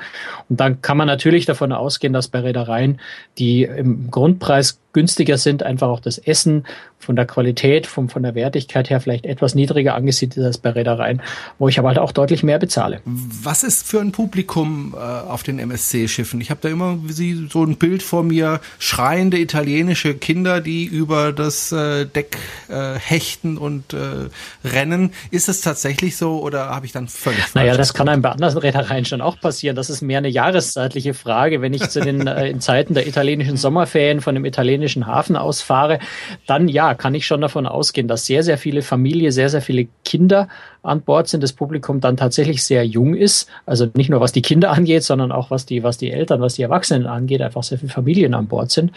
Und 0.48 0.58
dann 0.58 0.82
kann 0.82 0.96
man 0.96 1.06
natürlich 1.06 1.46
davon 1.46 1.72
ausgehen, 1.72 2.12
dass 2.12 2.28
bei 2.28 2.40
Reedereien, 2.40 3.00
die 3.38 3.62
im 3.62 4.10
Grundpreis 4.10 4.80
günstiger 4.92 5.38
sind, 5.38 5.62
einfach 5.62 5.88
auch 5.88 6.00
das 6.00 6.18
Essen 6.18 6.64
von 6.98 7.14
der 7.14 7.26
Qualität, 7.26 7.86
vom, 7.86 8.08
von 8.08 8.22
der 8.22 8.34
Wertigkeit 8.34 8.90
her 8.90 9.00
vielleicht 9.00 9.24
etwas 9.24 9.54
niedriger 9.54 9.94
angesiedelt 9.94 10.44
als 10.44 10.58
bei 10.58 10.70
Reedereien, 10.70 11.22
wo 11.58 11.68
ich 11.68 11.78
aber 11.78 11.88
halt 11.88 11.98
auch 11.98 12.12
deutlich 12.12 12.42
mehr 12.42 12.58
bezahle. 12.58 13.00
Was 13.04 13.62
ist 13.62 13.86
für 13.86 14.00
ein 14.00 14.12
Publikum 14.12 14.94
äh, 14.96 15.00
auf 15.00 15.42
den 15.42 15.58
MSC-Schiffen? 15.58 16.40
Ich 16.40 16.50
habe 16.50 16.60
da 16.62 16.68
immer 16.68 16.98
Sie 17.06 17.48
so 17.50 17.64
ein 17.64 17.76
Bild 17.76 18.02
vor 18.02 18.24
mir, 18.24 18.60
schreiende 18.78 19.38
italienische 19.38 20.14
Kinder, 20.14 20.60
die 20.60 20.84
über 20.84 21.32
das 21.32 21.70
äh, 21.70 22.04
Deck 22.04 22.36
äh, 22.68 22.98
hechten 22.98 23.58
und 23.58 23.94
äh, 23.94 24.28
rennen. 24.66 25.12
Ist 25.30 25.48
es 25.48 25.60
tatsächlich 25.60 26.16
so 26.16 26.40
oder 26.40 26.70
habe 26.70 26.86
ich 26.86 26.92
dann 26.92 27.06
völlig 27.06 27.38
falsch? 27.40 27.54
Naja, 27.54 27.76
das 27.76 27.94
kann 27.94 28.08
einem 28.08 28.22
bei 28.22 28.30
anderen 28.30 28.58
Reedereien 28.58 29.04
schon 29.04 29.20
auch 29.20 29.38
passieren. 29.40 29.76
Das 29.76 29.88
ist 29.88 30.02
mehr 30.02 30.18
eine 30.18 30.28
jahreszeitliche 30.28 31.14
Frage. 31.14 31.62
Wenn 31.62 31.74
ich 31.74 31.88
zu 31.88 32.00
den 32.00 32.26
äh, 32.26 32.48
in 32.48 32.60
Zeiten 32.60 32.94
der 32.94 33.06
italienischen 33.06 33.56
Sommerferien 33.56 34.20
von 34.20 34.34
dem 34.34 34.44
italienischen 34.44 34.77
Hafen 35.06 35.36
ausfahre, 35.36 35.98
dann 36.46 36.68
ja, 36.68 36.94
kann 36.94 37.14
ich 37.14 37.26
schon 37.26 37.40
davon 37.40 37.66
ausgehen, 37.66 38.08
dass 38.08 38.26
sehr, 38.26 38.42
sehr 38.42 38.58
viele 38.58 38.82
Familien, 38.82 39.32
sehr, 39.32 39.48
sehr 39.48 39.62
viele 39.62 39.88
Kinder 40.04 40.48
an 40.82 41.02
Bord 41.02 41.28
sind, 41.28 41.42
das 41.42 41.52
Publikum 41.52 42.00
dann 42.00 42.16
tatsächlich 42.16 42.62
sehr 42.62 42.84
jung 42.84 43.14
ist. 43.14 43.48
Also 43.66 43.88
nicht 43.94 44.10
nur 44.10 44.20
was 44.20 44.32
die 44.32 44.42
Kinder 44.42 44.70
angeht, 44.70 45.04
sondern 45.04 45.32
auch 45.32 45.50
was 45.50 45.66
die, 45.66 45.82
was 45.82 45.98
die 45.98 46.10
Eltern, 46.10 46.40
was 46.40 46.54
die 46.54 46.62
Erwachsenen 46.62 47.06
angeht, 47.06 47.42
einfach 47.42 47.62
sehr 47.62 47.78
viele 47.78 47.92
Familien 47.92 48.34
an 48.34 48.46
Bord 48.46 48.70
sind. 48.70 48.92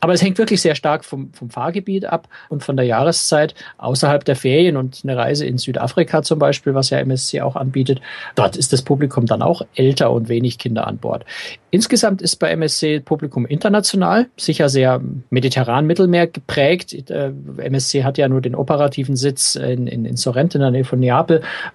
Aber 0.00 0.12
es 0.12 0.22
hängt 0.22 0.38
wirklich 0.38 0.60
sehr 0.60 0.74
stark 0.74 1.04
vom, 1.04 1.32
vom 1.32 1.50
Fahrgebiet 1.50 2.06
ab 2.06 2.28
und 2.48 2.62
von 2.62 2.76
der 2.76 2.86
Jahreszeit 2.86 3.54
außerhalb 3.78 4.24
der 4.24 4.36
Ferien 4.36 4.76
und 4.76 5.00
eine 5.04 5.16
Reise 5.16 5.46
in 5.46 5.58
Südafrika 5.58 6.22
zum 6.22 6.38
Beispiel, 6.38 6.74
was 6.74 6.90
ja 6.90 6.98
MSC 6.98 7.40
auch 7.40 7.56
anbietet. 7.56 8.00
Dort 8.34 8.56
ist 8.56 8.72
das 8.72 8.82
Publikum 8.82 9.26
dann 9.26 9.42
auch 9.42 9.62
älter 9.74 10.10
und 10.10 10.28
wenig 10.28 10.58
Kinder 10.58 10.86
an 10.86 10.98
Bord. 10.98 11.24
Insgesamt 11.70 12.20
ist 12.20 12.36
bei 12.36 12.50
MSC 12.50 13.00
Publikum 13.00 13.46
international, 13.46 14.26
sicher 14.36 14.68
sehr 14.68 15.00
mediterran 15.30 15.86
Mittelmeer 15.86 16.26
geprägt. 16.26 16.92
Äh, 17.10 17.32
MSC 17.58 18.02
hat 18.02 18.18
ja 18.18 18.28
nur 18.28 18.40
den 18.40 18.56
operativen 18.56 19.14
Sitz 19.14 19.54
in, 19.54 19.86
in, 19.86 20.04
in 20.04 20.16
Sorrento 20.16 20.58
in 20.58 20.62
der 20.62 20.72
Nähe 20.72 20.84
von 20.84 20.98
Neapel, 20.98 21.19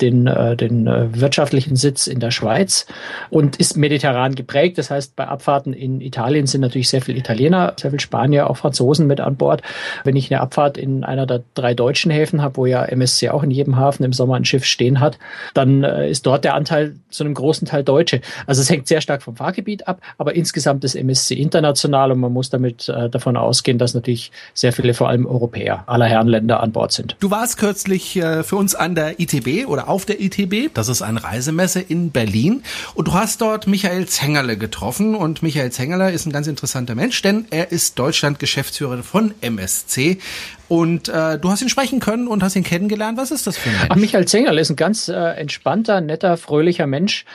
den, 0.02 0.28
äh, 0.28 0.56
den 0.56 0.88
äh, 0.88 1.08
wirtschaftlichen 1.20 1.76
Sitz 1.76 2.08
in 2.08 2.20
der 2.20 2.32
Schweiz 2.32 2.86
und 3.30 3.58
ist 3.58 3.78
mediterran 3.78 4.36
geprägt. 4.36 4.78
Das 4.78 4.92
heißt, 4.92 5.16
bei 5.16 5.28
Abfahrten 5.28 5.74
in 5.74 6.02
Italien 6.02 6.48
sind 6.48 6.62
natürlich 6.62 6.90
sehr 6.90 7.02
viele 7.02 7.18
Italiener, 7.18 7.74
sehr 7.80 7.92
viele 7.92 8.00
Spanier, 8.00 8.50
auch 8.50 8.58
Franzosen 8.58 9.08
mit 9.08 9.20
an 9.22 9.36
Bord. 9.36 9.62
Wenn 10.04 10.16
ich 10.16 10.32
eine 10.32 10.42
Abfahrt 10.42 10.78
in 10.78 11.04
einer 11.04 11.26
der 11.26 11.44
drei 11.54 11.74
deutschen 11.74 12.12
Häfen 12.12 12.42
habe, 12.42 12.58
wo 12.58 12.66
ja 12.66 12.84
MSC 12.86 13.30
auch 13.30 13.44
in 13.44 13.52
jedem 13.52 13.78
Hafen 13.78 14.04
im 14.04 14.14
Sommer 14.14 14.36
ein 14.36 14.46
Schiff 14.46 14.66
stehen 14.66 15.00
hat, 15.00 15.18
dann 15.54 15.84
äh, 15.84 16.10
ist 16.10 16.26
dort 16.26 16.44
der 16.44 16.56
Anteil 16.56 16.96
zu 17.10 17.24
einem 17.24 17.34
großen 17.34 17.68
Teil 17.68 17.84
Deutsche. 17.84 18.22
Also 18.48 18.62
es 18.62 18.70
hängt 18.70 18.88
sehr 18.88 19.02
stark 19.02 19.22
vom 19.22 19.36
Fahrgebiet 19.36 19.88
ab, 19.88 20.02
aber 20.18 20.36
insgesamt 20.36 20.84
ist 20.84 20.96
MSC 20.96 21.36
international 21.36 22.12
und 22.12 22.20
man 22.20 22.34
muss 22.34 22.50
damit 22.50 22.88
davon 23.12 23.38
ausgehen, 23.38 23.78
dass 23.78 23.94
natürlich 23.94 24.32
sehr 24.54 24.74
viele, 24.74 24.94
vor 24.94 25.10
allem 25.10 25.26
Europäer, 25.26 25.84
aller 25.88 26.06
Herrenländer 26.06 26.62
an 26.62 26.72
Bord 26.72 26.92
sind. 26.92 27.16
Du 27.20 27.32
warst 27.32 27.58
kürzlich 27.58 28.14
für 28.14 28.56
uns 28.56 28.76
an 28.76 28.96
der 28.96 29.20
ITB 29.20 29.35
oder 29.66 29.88
auf 29.90 30.06
der 30.06 30.22
ITB, 30.22 30.74
das 30.74 30.90
ist 30.90 31.02
eine 31.02 31.24
Reisemesse 31.24 31.82
in 31.82 32.12
Berlin 32.12 32.64
und 32.94 33.08
du 33.08 33.14
hast 33.14 33.42
dort 33.42 33.68
Michael 33.68 34.08
Zengerle 34.08 34.58
getroffen 34.58 35.16
und 35.16 35.44
Michael 35.44 35.72
Zengerle 35.72 36.12
ist 36.12 36.26
ein 36.26 36.32
ganz 36.32 36.48
interessanter 36.48 36.96
Mensch, 36.96 37.22
denn 37.22 37.46
er 37.50 37.72
ist 37.72 38.00
Deutschland 38.00 38.40
Geschäftsführer 38.40 39.04
von 39.04 39.34
MSC. 39.42 40.20
Und 40.68 41.10
äh, 41.10 41.38
du 41.38 41.52
hast 41.52 41.62
ihn 41.62 41.70
sprechen 41.70 42.00
können 42.00 42.28
und 42.28 42.42
hast 42.42 42.56
ihn 42.56 42.64
kennengelernt. 42.64 43.18
Was 43.18 43.30
ist 43.30 43.46
das 43.46 43.56
für 43.56 43.70
ein 43.70 43.76
Mensch? 43.90 44.02
Michael 44.02 44.26
Zengerle 44.26 44.62
ist 44.62 44.72
ein 44.72 44.76
ganz 44.76 45.08
äh, 45.08 45.14
entspannter, 45.14 46.02
netter, 46.02 46.38
fröhlicher 46.38 46.88
Mensch, 46.88 47.26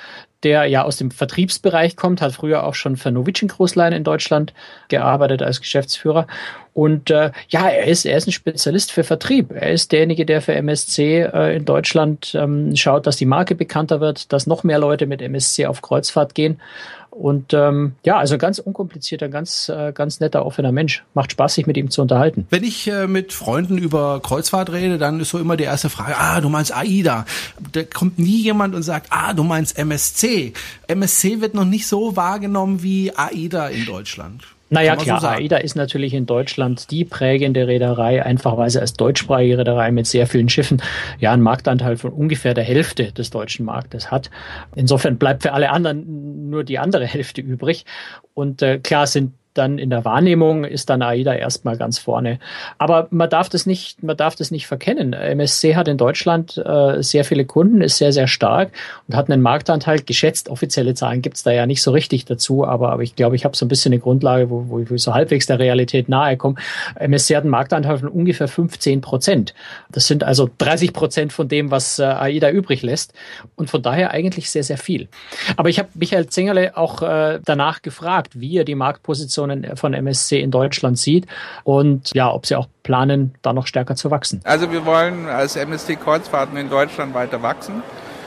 der 0.43 0.67
ja 0.67 0.85
aus 0.85 0.97
dem 0.97 1.11
Vertriebsbereich 1.11 1.97
kommt, 1.97 2.23
hat 2.23 2.33
früher 2.33 2.65
auch 2.65 2.75
schon 2.75 2.97
für 2.97 3.11
Novicin 3.11 3.49
Großlein 3.49 3.93
in 3.93 4.05
Deutschland 4.05 4.55
gearbeitet 4.89 5.43
als 5.43 5.61
Geschäftsführer. 5.61 6.27
Und 6.73 7.11
äh, 7.11 7.33
ja, 7.49 7.69
er 7.69 7.87
ist, 7.87 8.05
er 8.05 8.17
ist 8.17 8.29
ein 8.29 8.33
Spezialist 8.33 8.93
für 8.93 9.05
Vertrieb. 9.05 9.51
Er 9.51 9.73
ist 9.73 9.93
derjenige, 9.93 10.25
der 10.25 10.41
für 10.41 10.55
MSC 10.55 11.23
äh, 11.23 11.57
in 11.57 11.65
Deutschland 11.65 12.35
ähm, 12.35 12.75
schaut, 12.77 13.07
dass 13.07 13.17
die 13.17 13.27
Marke 13.27 13.55
bekannter 13.55 14.01
wird, 14.01 14.33
dass 14.33 14.47
noch 14.47 14.63
mehr 14.63 14.79
Leute 14.79 15.07
mit 15.07 15.21
MSC 15.21 15.67
auf 15.67 15.83
Kreuzfahrt 15.83 16.35
gehen. 16.35 16.61
Und 17.11 17.53
ähm, 17.53 17.93
ja, 18.05 18.19
also 18.19 18.39
ganz 18.39 18.59
unkomplizierter, 18.59 19.29
ganz, 19.29 19.69
äh, 19.69 19.93
ganz 19.93 20.21
netter, 20.21 20.47
offener 20.47 20.73
Mensch. 20.73 21.05
Macht 21.15 21.33
Spaß, 21.33 21.55
sich 21.55 21.67
mit 21.67 21.77
ihm 21.77 21.91
zu 21.91 22.03
unterhalten. 22.03 22.47
Wenn 22.51 22.65
ich 22.65 22.87
äh, 22.87 23.07
mit 23.07 23.33
Freunden 23.33 23.79
über 23.79 24.21
Kreuzfahrt 24.21 24.71
rede, 24.73 24.97
dann 24.99 25.21
ist 25.21 25.31
so 25.31 25.39
immer 25.39 25.57
die 25.57 25.65
erste 25.65 25.91
Frage, 25.91 26.17
ah, 26.17 26.41
du 26.41 26.49
meinst 26.49 26.75
AIDA. 26.75 27.27
Da 27.73 27.83
kommt 27.83 28.19
nie 28.19 28.43
jemand 28.43 28.75
und 28.75 28.83
sagt, 28.83 29.09
ah, 29.11 29.33
du 29.33 29.43
meinst 29.43 29.77
MSC. 29.77 30.53
MSC 30.87 31.41
wird 31.41 31.55
noch 31.55 31.65
nicht 31.65 31.87
so 31.87 32.17
wahrgenommen 32.17 32.83
wie 32.83 33.13
AIDA 33.15 33.69
in 33.69 33.87
Deutschland. 33.87 34.45
Naja, 34.73 34.95
klar, 34.95 35.21
so 35.21 35.27
AIDA 35.27 35.57
ist 35.57 35.75
natürlich 35.75 36.15
in 36.15 36.27
Deutschland 36.27 36.93
die 36.93 37.05
prägende 37.05 37.67
Reederei, 37.67 38.25
einfach 38.25 38.57
weil 38.57 38.71
sie 38.71 38.81
als 38.81 38.93
deutschsprachige 38.93 39.59
Reederei 39.59 39.91
mit 39.91 40.07
sehr 40.07 40.29
vielen 40.29 40.49
Schiffen 40.49 40.81
ja 41.19 41.33
einen 41.33 41.43
Marktanteil 41.43 41.97
von 41.97 42.13
ungefähr 42.13 42.55
der 42.55 42.63
Hälfte 42.63 43.11
des 43.11 43.31
deutschen 43.31 43.67
Marktes 43.67 44.13
hat. 44.13 44.31
Insofern 44.77 45.19
bleibt 45.19 45.43
für 45.43 45.53
alle 45.55 45.71
anderen 45.71 46.51
nur 46.51 46.63
die 46.63 46.79
andere 46.79 47.05
Hälfte 47.05 47.41
übrig. 47.41 47.85
Und 48.33 48.63
äh, 48.63 48.79
klar 48.79 49.09
sind 49.09 49.33
dann 49.55 49.79
in 49.79 49.91
der 49.91 50.05
Wahrnehmung 50.05 50.65
ist 50.65 50.91
dann 50.91 51.03
AIDA 51.03 51.35
erstmal 51.35 51.77
ganz 51.77 51.99
vorne. 51.99 52.39
Aber 52.79 53.09
man 53.11 53.29
darf 53.29 53.49
das 53.49 53.67
nicht, 53.67 54.03
man 54.03 54.17
darf 54.17 54.37
das 54.37 54.51
nicht 54.51 54.67
verkennen. 54.67 55.13
MSC 55.13 55.75
hat 55.75 55.89
in 55.89 55.99
Deutschland 55.99 56.57
äh, 56.57 57.03
sehr 57.03 57.25
viele 57.25 57.45
Kunden, 57.45 57.81
ist 57.81 57.99
sehr, 57.99 58.13
sehr 58.13 58.29
stark 58.29 58.71
und 59.09 59.17
hat 59.17 59.31
einen 59.31 59.43
Marktanteil 59.43 60.03
geschätzt. 60.03 60.49
Offizielle 60.49 60.95
Zahlen 60.95 61.21
gibt's 61.21 61.43
da 61.43 61.51
ja 61.51 61.67
nicht 61.67 61.83
so 61.83 61.91
richtig 61.91 62.27
dazu, 62.27 62.65
aber, 62.65 62.93
aber 62.93 63.03
ich 63.03 63.17
glaube, 63.17 63.35
ich 63.35 63.45
habe 63.45 63.57
so 63.57 63.65
ein 63.65 63.69
bisschen 63.69 63.93
eine 63.93 64.01
Grundlage, 64.01 64.51
wo, 64.51 64.67
wo 64.69 64.79
ich 64.79 65.03
so 65.03 65.15
halbwegs 65.15 65.47
der 65.47 65.59
Realität 65.59 66.09
nahe 66.09 66.37
komme. 66.37 66.55
MSC 66.95 67.37
hat 67.37 67.43
einen 67.43 67.51
Marktanteil 67.51 67.99
von 67.99 68.09
ungefähr 68.09 68.47
15 68.47 69.01
Prozent. 69.01 69.55
Das 69.91 70.07
sind 70.07 70.23
also 70.23 70.49
30 70.59 70.93
Prozent 70.93 71.33
von 71.33 71.49
dem, 71.49 71.71
was 71.71 71.99
äh, 71.99 72.05
AIDA 72.05 72.51
übrig 72.51 72.83
lässt 72.83 73.15
und 73.57 73.69
von 73.69 73.83
daher 73.83 74.13
eigentlich 74.13 74.51
sehr, 74.51 74.63
sehr 74.63 74.79
viel. 74.79 75.09
Aber 75.57 75.69
ich 75.69 75.79
habe 75.79 75.89
Michael 75.95 76.27
Zingerle 76.29 76.77
auch 76.77 77.03
äh, 77.03 77.41
danach 77.45 77.83
gefragt, 77.83 78.39
wie 78.41 78.57
er 78.57 78.65
die 78.65 78.75
Marktposition 78.75 79.40
Positionen 79.41 79.77
von 79.77 79.95
MSC 79.95 80.41
in 80.41 80.51
Deutschland 80.51 80.99
sieht 80.99 81.27
und 81.65 82.11
ja, 82.15 82.33
ob 82.33 82.47
sie 82.47 82.57
auch 82.57 82.67
planen, 82.83 83.35
da 83.43 83.53
noch 83.53 83.67
stärker 83.67 83.95
zu 83.97 84.11
wachsen. 84.11 84.41
Also 84.45 84.71
wir 84.71 84.85
wollen 84.85 85.27
als 85.27 85.57
MSC 85.57 85.97
Kreuzfahrten 85.97 86.57
in 86.57 86.69
Deutschland 86.69 87.15
weiter 87.15 87.43
wachsen. 87.43 87.83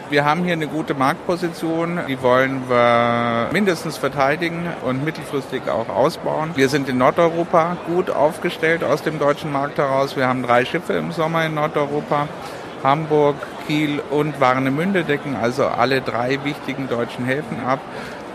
Wir 0.10 0.26
haben 0.26 0.44
hier 0.44 0.54
eine 0.54 0.68
gute 0.68 0.94
Marktposition, 0.94 2.00
die 2.08 2.22
wollen 2.22 2.70
wir 2.70 3.50
mindestens 3.52 3.98
verteidigen 3.98 4.68
und 4.86 5.04
mittelfristig 5.04 5.70
auch 5.70 5.90
ausbauen. 5.90 6.52
Wir 6.56 6.70
sind 6.70 6.90
in 6.90 6.98
Nordeuropa 6.98 7.78
gut 7.88 8.10
aufgestellt 8.10 8.84
aus 8.84 9.02
dem 9.02 9.18
deutschen 9.18 9.52
Markt 9.52 9.78
heraus. 9.78 10.16
Wir 10.16 10.28
haben 10.28 10.44
drei 10.44 10.66
Schiffe 10.66 10.94
im 10.94 11.12
Sommer 11.12 11.46
in 11.46 11.56
Nordeuropa. 11.56 12.28
Hamburg, 12.84 13.38
Kiel 13.66 14.02
und 14.12 14.42
Warnemünde 14.42 15.06
decken 15.06 15.38
also 15.38 15.66
alle 15.66 16.02
drei 16.02 16.44
wichtigen 16.44 16.90
deutschen 16.90 17.24
Häfen 17.26 17.62
ab. 17.66 17.80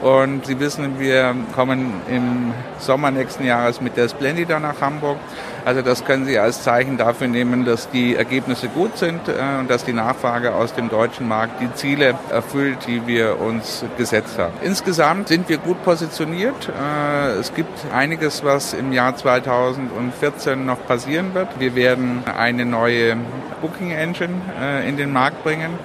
Und 0.02 0.46
Sie 0.46 0.60
wissen, 0.60 1.00
wir 1.00 1.34
kommen 1.54 1.92
im 2.08 2.54
Sommer 2.78 3.10
nächsten 3.10 3.44
Jahres 3.44 3.80
mit 3.80 3.96
der 3.96 4.08
Splendida 4.08 4.60
nach 4.60 4.80
Hamburg. 4.80 5.18
Also 5.64 5.82
das 5.82 6.04
können 6.04 6.24
Sie 6.24 6.38
als 6.38 6.62
Zeichen 6.62 6.96
dafür 6.96 7.26
nehmen, 7.26 7.64
dass 7.64 7.90
die 7.90 8.14
Ergebnisse 8.14 8.68
gut 8.68 8.96
sind 8.96 9.28
äh, 9.28 9.58
und 9.58 9.68
dass 9.68 9.84
die 9.84 9.92
Nachfrage 9.92 10.54
aus 10.54 10.72
dem 10.72 10.88
deutschen 10.88 11.26
Markt 11.26 11.60
die 11.60 11.72
Ziele 11.74 12.14
erfüllt, 12.30 12.86
die 12.86 13.06
wir 13.06 13.40
uns 13.40 13.84
gesetzt 13.96 14.38
haben. 14.38 14.54
Insgesamt 14.62 15.28
sind 15.28 15.48
wir 15.48 15.58
gut 15.58 15.82
positioniert. 15.84 16.68
Äh, 16.68 17.32
es 17.32 17.52
gibt 17.52 17.76
einiges, 17.92 18.44
was 18.44 18.74
im 18.74 18.92
Jahr 18.92 19.16
2014 19.16 20.64
noch 20.64 20.86
passieren 20.86 21.34
wird. 21.34 21.48
Wir 21.58 21.74
werden 21.74 22.22
eine 22.24 22.64
neue 22.64 23.16
Booking 23.60 23.90
Engine 23.90 24.40
äh, 24.60 24.88
in 24.88 24.96
den 24.96 25.12
Markt 25.12 25.42
bringen 25.42 25.78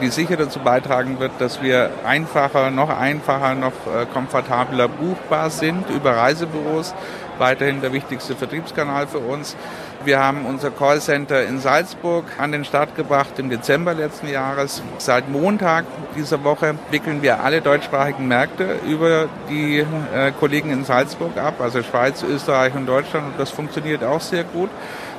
die 0.00 0.10
sicher 0.10 0.36
dazu 0.36 0.60
beitragen 0.60 1.18
wird, 1.18 1.32
dass 1.38 1.62
wir 1.62 1.90
einfacher, 2.04 2.70
noch 2.70 2.88
einfacher, 2.88 3.54
noch 3.54 3.72
äh, 3.72 4.06
komfortabler 4.12 4.88
buchbar 4.88 5.50
sind 5.50 5.88
über 5.90 6.16
Reisebüros. 6.16 6.94
Weiterhin 7.38 7.80
der 7.80 7.92
wichtigste 7.92 8.34
Vertriebskanal 8.34 9.06
für 9.06 9.18
uns. 9.18 9.56
Wir 10.04 10.20
haben 10.20 10.46
unser 10.46 10.70
Callcenter 10.70 11.44
in 11.44 11.60
Salzburg 11.60 12.24
an 12.38 12.50
den 12.50 12.64
Start 12.64 12.96
gebracht 12.96 13.38
im 13.38 13.50
Dezember 13.50 13.94
letzten 13.94 14.28
Jahres. 14.28 14.82
Seit 14.98 15.28
Montag 15.28 15.84
dieser 16.16 16.42
Woche 16.44 16.74
wickeln 16.90 17.22
wir 17.22 17.42
alle 17.42 17.60
deutschsprachigen 17.60 18.26
Märkte 18.26 18.76
über 18.88 19.28
die 19.48 19.78
äh, 19.78 20.32
Kollegen 20.38 20.70
in 20.70 20.84
Salzburg 20.84 21.36
ab, 21.36 21.60
also 21.60 21.82
Schweiz, 21.82 22.22
Österreich 22.22 22.74
und 22.74 22.86
Deutschland. 22.86 23.26
Und 23.26 23.40
das 23.40 23.50
funktioniert 23.50 24.02
auch 24.04 24.20
sehr 24.20 24.44
gut. 24.44 24.70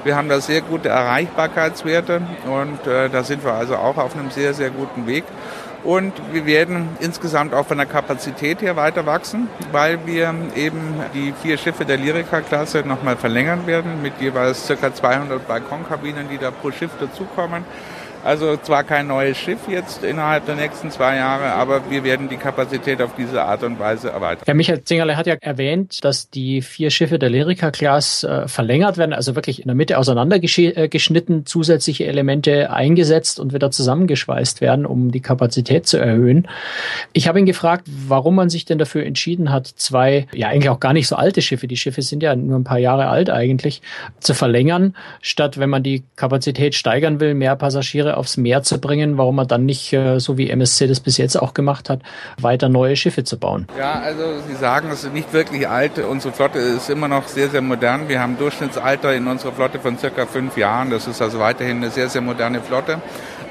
Wir 0.03 0.15
haben 0.15 0.29
da 0.29 0.39
sehr 0.39 0.62
gute 0.62 0.89
Erreichbarkeitswerte 0.89 2.22
und 2.46 2.88
äh, 2.88 3.10
da 3.10 3.24
sind 3.24 3.44
wir 3.44 3.53
also 3.53 3.75
auch 3.75 3.98
auf 3.98 4.15
einem 4.15 4.32
sehr, 4.32 4.53
sehr 4.53 4.70
guten 4.70 5.08
Weg. 5.08 5.25
Und 5.84 6.13
wir 6.34 6.46
werden 6.46 6.89
insgesamt 7.00 7.53
auch 7.53 7.65
von 7.65 7.77
der 7.77 7.86
Kapazität 7.86 8.62
her 8.62 8.75
weiter 8.75 9.06
wachsen, 9.06 9.48
weil 9.72 10.06
wir 10.06 10.34
eben 10.56 10.96
die 11.13 11.34
vier 11.41 11.58
Schiffe 11.58 11.86
der 11.86 11.98
Lyrica-Klasse 11.98 12.84
nochmal 12.86 13.15
verlängern 13.15 13.65
werden 13.65 14.01
mit 14.01 14.13
jeweils 14.20 14.68
ca. 14.68 14.94
200 14.94 15.48
Balkonkabinen, 15.48 16.27
die 16.29 16.38
da 16.38 16.51
pro 16.51 16.72
Schiff 16.72 16.91
dazukommen. 17.00 17.63
Also 18.24 18.58
zwar 18.58 18.84
kein 18.84 19.08
neues 19.08 19.38
Schiff 19.38 19.60
jetzt 19.70 20.04
innerhalb 20.04 20.46
der 20.46 20.56
nächsten 20.56 20.92
zwei 20.92 21.16
Jahre, 21.16 21.54
aber 21.54 21.90
wir 21.90 22.04
werden 22.04 22.28
die 22.28 22.38
Kapazität 22.38 23.02
auf 23.02 23.12
diese 23.18 23.44
Art 23.44 23.64
und 23.64 23.80
Weise 23.80 24.10
erweitern. 24.10 24.44
Herr 24.46 24.56
Michael 24.56 24.84
Zingerle 24.84 25.16
hat 25.16 25.26
ja 25.26 25.36
erwähnt, 25.40 26.04
dass 26.04 26.30
die 26.30 26.62
vier 26.62 26.90
Schiffe 26.90 27.18
der 27.18 27.30
Lyrica-Class 27.30 28.24
äh, 28.24 28.48
verlängert 28.48 28.98
werden, 28.98 29.14
also 29.14 29.36
wirklich 29.36 29.62
in 29.62 29.68
der 29.68 29.76
Mitte 29.76 29.98
auseinandergeschnitten, 29.98 31.46
zusätzliche 31.46 32.06
Elemente 32.06 32.72
eingesetzt 32.72 33.40
und 33.40 33.54
wieder 33.54 33.72
zusammengeschweißt 33.72 34.60
werden, 34.60 34.86
um 34.86 35.12
die 35.12 35.22
Kapazität 35.22 35.88
zu 35.88 35.98
erhöhen. 35.98 36.48
Ich 37.14 37.28
habe 37.28 37.40
ihn 37.40 37.46
gefragt, 37.46 37.88
warum 38.08 38.36
man 38.36 38.50
sich 38.50 38.66
denn 38.66 38.78
dafür 38.78 39.06
entschieden 39.06 39.52
hat, 39.52 39.68
zwei, 39.68 40.28
ja 40.34 40.50
eigentlich 40.50 40.70
auch 40.70 40.80
gar 40.80 40.94
nicht 40.94 41.08
so 41.08 41.16
alte 41.16 41.42
Schiffe, 41.42 41.68
die 41.68 41.78
Schiffe 41.78 42.02
sind 42.02 42.22
ja 42.22 42.36
nur 42.36 42.60
ein 42.60 42.64
paar 42.64 42.80
Jahre 42.80 43.08
alt 43.08 43.30
eigentlich, 43.30 43.82
zu 44.20 44.34
verlängern, 44.34 44.96
statt 45.22 45.58
wenn 45.58 45.70
man 45.70 45.84
die 45.84 46.04
Kapazität 46.16 46.76
steigern 46.76 47.20
will, 47.20 47.34
mehr 47.34 47.56
Passagiere 47.56 48.09
Tiere 48.10 48.18
aufs 48.18 48.38
Meer 48.38 48.63
zu 48.63 48.80
bringen, 48.80 49.18
warum 49.18 49.36
man 49.36 49.48
dann 49.48 49.66
nicht, 49.66 49.94
äh, 49.94 50.20
so 50.20 50.38
wie 50.38 50.50
MSC 50.50 50.88
das 50.88 51.00
bis 51.00 51.18
jetzt 51.18 51.36
auch 51.36 51.54
gemacht 51.54 51.89
hat, 51.89 52.01
weiter 52.39 52.70
neue 52.70 52.96
Schiffe 52.96 53.24
zu 53.24 53.38
bauen. 53.38 53.68
Ja, 53.78 53.94
also 53.94 54.24
Sie 54.48 54.56
sagen, 54.56 54.89
es 54.92 55.04
ist 55.04 55.13
nicht 55.13 55.32
wirklich 55.34 55.68
alt. 55.68 56.00
Unsere 56.00 56.34
Flotte 56.34 56.60
ist 56.60 56.89
immer 56.89 57.08
noch 57.08 57.28
sehr, 57.28 57.50
sehr 57.50 57.62
modern. 57.62 58.10
Wir 58.10 58.20
haben 58.20 58.38
Durchschnittsalter 58.38 59.13
in 59.13 59.28
unserer 59.28 59.51
Flotte 59.51 59.80
von 59.80 59.98
circa 59.98 60.25
fünf 60.25 60.58
Jahren. 60.58 60.89
Das 60.89 61.08
ist 61.08 61.22
also 61.22 61.39
weiterhin 61.39 61.78
eine 61.78 61.89
sehr, 61.89 62.10
sehr 62.10 62.22
moderne 62.22 62.62
Flotte. 62.62 63.00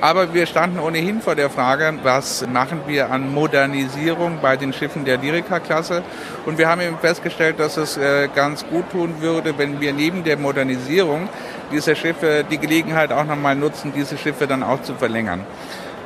Aber 0.01 0.33
wir 0.33 0.47
standen 0.47 0.79
ohnehin 0.79 1.21
vor 1.21 1.35
der 1.35 1.51
Frage, 1.51 1.93
was 2.05 2.47
machen 2.47 2.83
wir 2.87 3.11
an 3.11 3.35
Modernisierung 3.35 4.39
bei 4.41 4.57
den 4.57 4.73
Schiffen 4.73 5.05
der 5.05 5.19
Lyrica-Klasse. 5.19 6.05
Und 6.47 6.57
wir 6.57 6.69
haben 6.69 6.81
eben 6.81 6.99
festgestellt, 6.99 7.59
dass 7.59 7.77
es 7.77 7.97
äh, 7.97 8.29
ganz 8.33 8.65
gut 8.69 8.91
tun 8.93 9.17
würde, 9.21 9.59
wenn 9.59 9.81
wir 9.81 9.93
neben 9.93 10.23
der 10.23 10.37
Modernisierung 10.37 11.29
dieser 11.73 11.95
Schiffe 11.95 12.45
die 12.51 12.59
Gelegenheit 12.59 13.13
auch 13.13 13.25
nochmal 13.25 13.55
nutzen, 13.55 13.93
diese 13.95 14.19
Schiffe 14.19 14.47
dann 14.47 14.63
auch 14.63 14.83
zu 14.83 14.95
verlängern. 14.95 15.45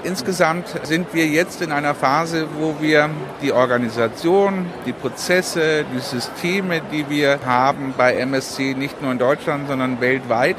Insgesamt 0.04 0.66
sind 0.82 1.14
wir 1.14 1.26
jetzt 1.26 1.62
in 1.62 1.70
einer 1.70 1.94
Phase, 1.94 2.48
wo 2.58 2.74
wir 2.80 3.08
die 3.40 3.52
Organisation, 3.52 4.66
die 4.84 4.92
Prozesse, 4.92 5.84
die 5.94 6.00
Systeme, 6.00 6.80
die 6.90 7.08
wir 7.08 7.38
haben 7.46 7.94
bei 7.96 8.16
MSC 8.16 8.74
nicht 8.74 9.00
nur 9.00 9.12
in 9.12 9.18
Deutschland, 9.18 9.68
sondern 9.68 10.00
weltweit, 10.00 10.56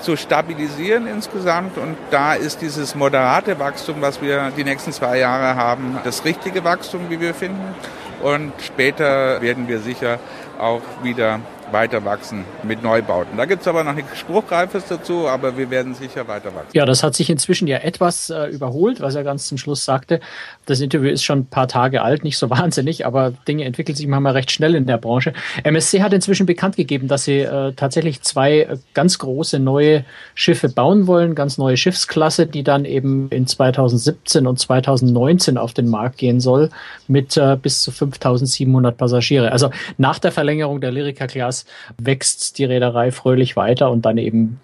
zu 0.00 0.16
stabilisieren 0.16 1.06
insgesamt. 1.06 1.76
Und 1.76 1.96
da 2.10 2.34
ist 2.34 2.62
dieses 2.62 2.94
moderate 2.94 3.58
Wachstum, 3.58 3.96
was 4.00 4.22
wir 4.22 4.50
die 4.56 4.64
nächsten 4.64 4.92
zwei 4.92 5.18
Jahre 5.18 5.56
haben, 5.56 5.98
das 6.04 6.24
richtige 6.24 6.64
Wachstum, 6.64 7.10
wie 7.10 7.20
wir 7.20 7.34
finden. 7.34 7.74
Und 8.22 8.52
später 8.62 9.42
werden 9.42 9.68
wir 9.68 9.80
sicher 9.80 10.18
auch 10.58 10.80
wieder 11.02 11.40
weiter 11.72 12.04
wachsen 12.04 12.44
mit 12.62 12.82
Neubauten. 12.82 13.36
Da 13.36 13.44
gibt 13.44 13.62
es 13.62 13.68
aber 13.68 13.84
noch 13.84 13.94
nichts 13.94 14.18
Spruchreifes 14.18 14.84
dazu, 14.88 15.28
aber 15.28 15.56
wir 15.56 15.70
werden 15.70 15.94
sicher 15.94 16.28
weiter 16.28 16.54
wachsen. 16.54 16.70
Ja, 16.72 16.84
das 16.84 17.02
hat 17.02 17.14
sich 17.14 17.30
inzwischen 17.30 17.66
ja 17.66 17.78
etwas 17.78 18.30
äh, 18.30 18.46
überholt, 18.46 19.00
was 19.00 19.14
er 19.14 19.24
ganz 19.24 19.48
zum 19.48 19.58
Schluss 19.58 19.84
sagte. 19.84 20.20
Das 20.66 20.80
Interview 20.80 21.10
ist 21.10 21.24
schon 21.24 21.40
ein 21.40 21.46
paar 21.46 21.68
Tage 21.68 22.02
alt, 22.02 22.24
nicht 22.24 22.38
so 22.38 22.50
wahnsinnig, 22.56 23.06
aber 23.06 23.32
Dinge 23.48 23.64
entwickeln 23.64 23.96
sich 23.96 24.06
manchmal 24.06 24.32
recht 24.32 24.50
schnell 24.50 24.74
in 24.74 24.86
der 24.86 24.98
Branche. 24.98 25.32
MSC 25.64 26.02
hat 26.02 26.12
inzwischen 26.12 26.46
bekannt 26.46 26.76
gegeben, 26.76 27.08
dass 27.08 27.24
sie 27.24 27.40
äh, 27.40 27.72
tatsächlich 27.72 28.22
zwei 28.22 28.60
äh, 28.60 28.76
ganz 28.94 29.18
große 29.18 29.58
neue 29.58 30.04
Schiffe 30.34 30.68
bauen 30.68 31.06
wollen, 31.06 31.34
ganz 31.34 31.58
neue 31.58 31.76
Schiffsklasse, 31.76 32.46
die 32.46 32.62
dann 32.62 32.84
eben 32.84 33.28
in 33.30 33.46
2017 33.46 34.46
und 34.46 34.58
2019 34.58 35.58
auf 35.58 35.72
den 35.72 35.88
Markt 35.88 36.18
gehen 36.18 36.40
soll 36.40 36.70
mit 37.08 37.36
äh, 37.36 37.56
bis 37.60 37.82
zu 37.82 37.90
5700 37.90 38.96
Passagiere. 38.96 39.52
Also 39.52 39.70
nach 39.98 40.18
der 40.18 40.32
Verlängerung 40.32 40.80
der 40.80 40.92
Lyrica 40.92 41.26
Das 41.56 41.64
wächst 41.98 42.58
die 42.58 42.64
Reederei 42.64 43.10
fröhlich 43.12 43.56
weiter 43.56 43.90
und 43.90 44.02
dann 44.04 44.18
eben 44.18 44.60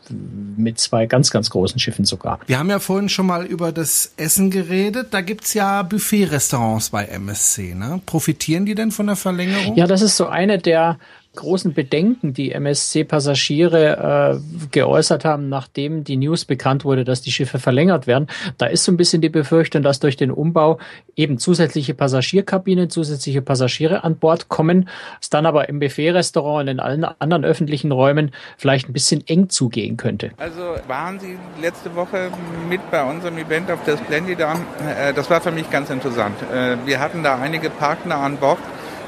mit 0.57 0.79
zwei 0.79 1.07
ganz, 1.07 1.31
ganz 1.31 1.51
großen 1.51 1.79
Schiffen 1.79 2.05
sogar. 2.05 2.41
Wir 2.47 2.59
haben 2.59 2.69
ja 2.71 2.79
vorhin 2.79 3.09
schon 3.09 3.27
mal 3.27 3.47
über 3.47 3.73
das 3.73 4.13
Essen 4.17 4.51
geredet. 4.51 5.09
Da 5.13 5.21
gibt 5.21 5.45
es 5.45 5.55
ja 5.55 5.83
Buffet-Restaurants 5.83 6.91
bei 6.91 7.05
MSC. 7.05 7.75
Ne? 7.75 8.01
Profitieren 8.05 8.67
die 8.67 8.75
denn 8.75 8.91
von 8.91 9.07
der 9.07 9.17
Verlängerung? 9.17 9.77
Ja, 9.77 9.87
das 9.87 10.03
ist 10.03 10.17
so 10.17 10.27
eine 10.27 10.59
der 10.59 10.99
großen 11.35 11.73
Bedenken, 11.73 12.35
die 12.35 12.53
MSC-Passagiere 12.53 14.37
äh, 14.37 14.67
geäußert 14.71 15.25
haben, 15.25 15.49
nachdem 15.49 16.05
die 16.05 16.17
News 16.17 16.45
bekannt 16.45 16.85
wurde, 16.85 17.05
dass 17.05 17.23
die 17.23 17.33
Schiffe 17.33 17.59
verlängert 17.59 18.07
werden. 18.07 18.27
Da 18.59 18.67
ist 18.67 18.85
so 18.85 18.93
ein 18.93 18.99
bisschen 18.99 19.23
die 19.23 19.31
Befürchtung, 19.31 19.83
dass 19.83 19.99
durch 19.99 20.17
den 20.17 20.31
Umbau 20.31 20.79
eben 21.17 21.39
zusätzliche 21.39 21.95
Passagierkabinen, 21.95 22.91
zusätzliche 22.91 23.41
Passagiere 23.41 24.05
an 24.05 24.17
Bord 24.17 24.49
kommen, 24.49 24.89
es 25.21 25.31
dann 25.31 25.47
aber 25.47 25.69
im 25.69 25.79
Buffet-Restaurant 25.81 26.62
und 26.62 26.69
in 26.69 26.81
allen 26.81 27.05
anderen 27.05 27.45
öffentlichen 27.45 27.93
Räumen 27.93 28.33
vielleicht 28.59 28.89
ein 28.89 28.93
bisschen 28.93 29.27
eng 29.27 29.49
zugehen 29.49 29.97
könnte. 29.97 30.33
Also 30.37 30.77
waren 30.87 31.19
Sie 31.19 31.39
letzte 31.61 31.95
Woche 31.95 32.31
mit 32.69 32.81
bei 32.91 33.03
unserem 33.09 33.39
Event 33.39 33.71
auf 33.71 33.83
der 33.85 33.97
Splendida? 33.97 34.55
Äh, 34.99 35.15
das 35.15 35.31
war 35.31 35.41
für 35.41 35.51
mich 35.51 35.71
ganz 35.71 35.89
interessant. 35.89 36.37
Äh, 36.53 36.77
wir 36.85 37.01
hatten 37.01 37.23
da 37.23 37.39
einige 37.39 37.71
Partner 37.71 38.17
an 38.17 38.37
Bord, 38.37 38.59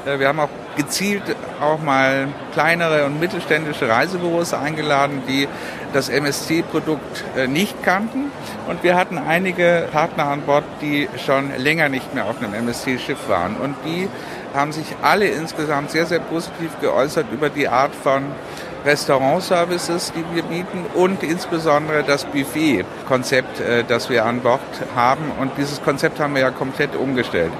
wir 0.05 0.27
haben 0.27 0.39
auch 0.39 0.49
gezielt 0.75 1.23
auch 1.59 1.81
mal 1.81 2.27
kleinere 2.53 3.05
und 3.05 3.19
mittelständische 3.19 3.89
Reisebüros 3.89 4.53
eingeladen, 4.53 5.23
die 5.27 5.47
das 5.93 6.09
MSC-Produkt 6.09 7.23
äh, 7.35 7.47
nicht 7.47 7.81
kannten. 7.83 8.31
Und 8.67 8.83
wir 8.83 8.95
hatten 8.95 9.17
einige 9.17 9.87
Partner 9.91 10.25
an 10.25 10.41
Bord, 10.41 10.63
die 10.81 11.09
schon 11.25 11.55
länger 11.57 11.89
nicht 11.89 12.13
mehr 12.13 12.25
auf 12.25 12.37
einem 12.41 12.53
MSC-Schiff 12.53 13.29
waren. 13.29 13.55
Und 13.57 13.75
die 13.85 14.07
haben 14.53 14.71
sich 14.71 14.85
alle 15.01 15.27
insgesamt 15.27 15.91
sehr, 15.91 16.05
sehr 16.05 16.19
positiv 16.19 16.71
geäußert 16.81 17.25
über 17.31 17.49
die 17.49 17.67
Art 17.67 17.93
von 17.95 18.23
Restaurantservices, 18.85 20.13
die 20.15 20.35
wir 20.35 20.43
bieten 20.43 20.85
und 20.93 21.23
insbesondere 21.23 22.03
das 22.03 22.25
Buffet-Konzept, 22.25 23.59
äh, 23.59 23.83
das 23.83 24.09
wir 24.09 24.25
an 24.25 24.41
Bord 24.41 24.61
haben. 24.95 25.31
Und 25.39 25.51
dieses 25.57 25.81
Konzept 25.81 26.19
haben 26.19 26.35
wir 26.35 26.41
ja 26.41 26.51
komplett 26.51 26.95
umgestellt. 26.95 27.51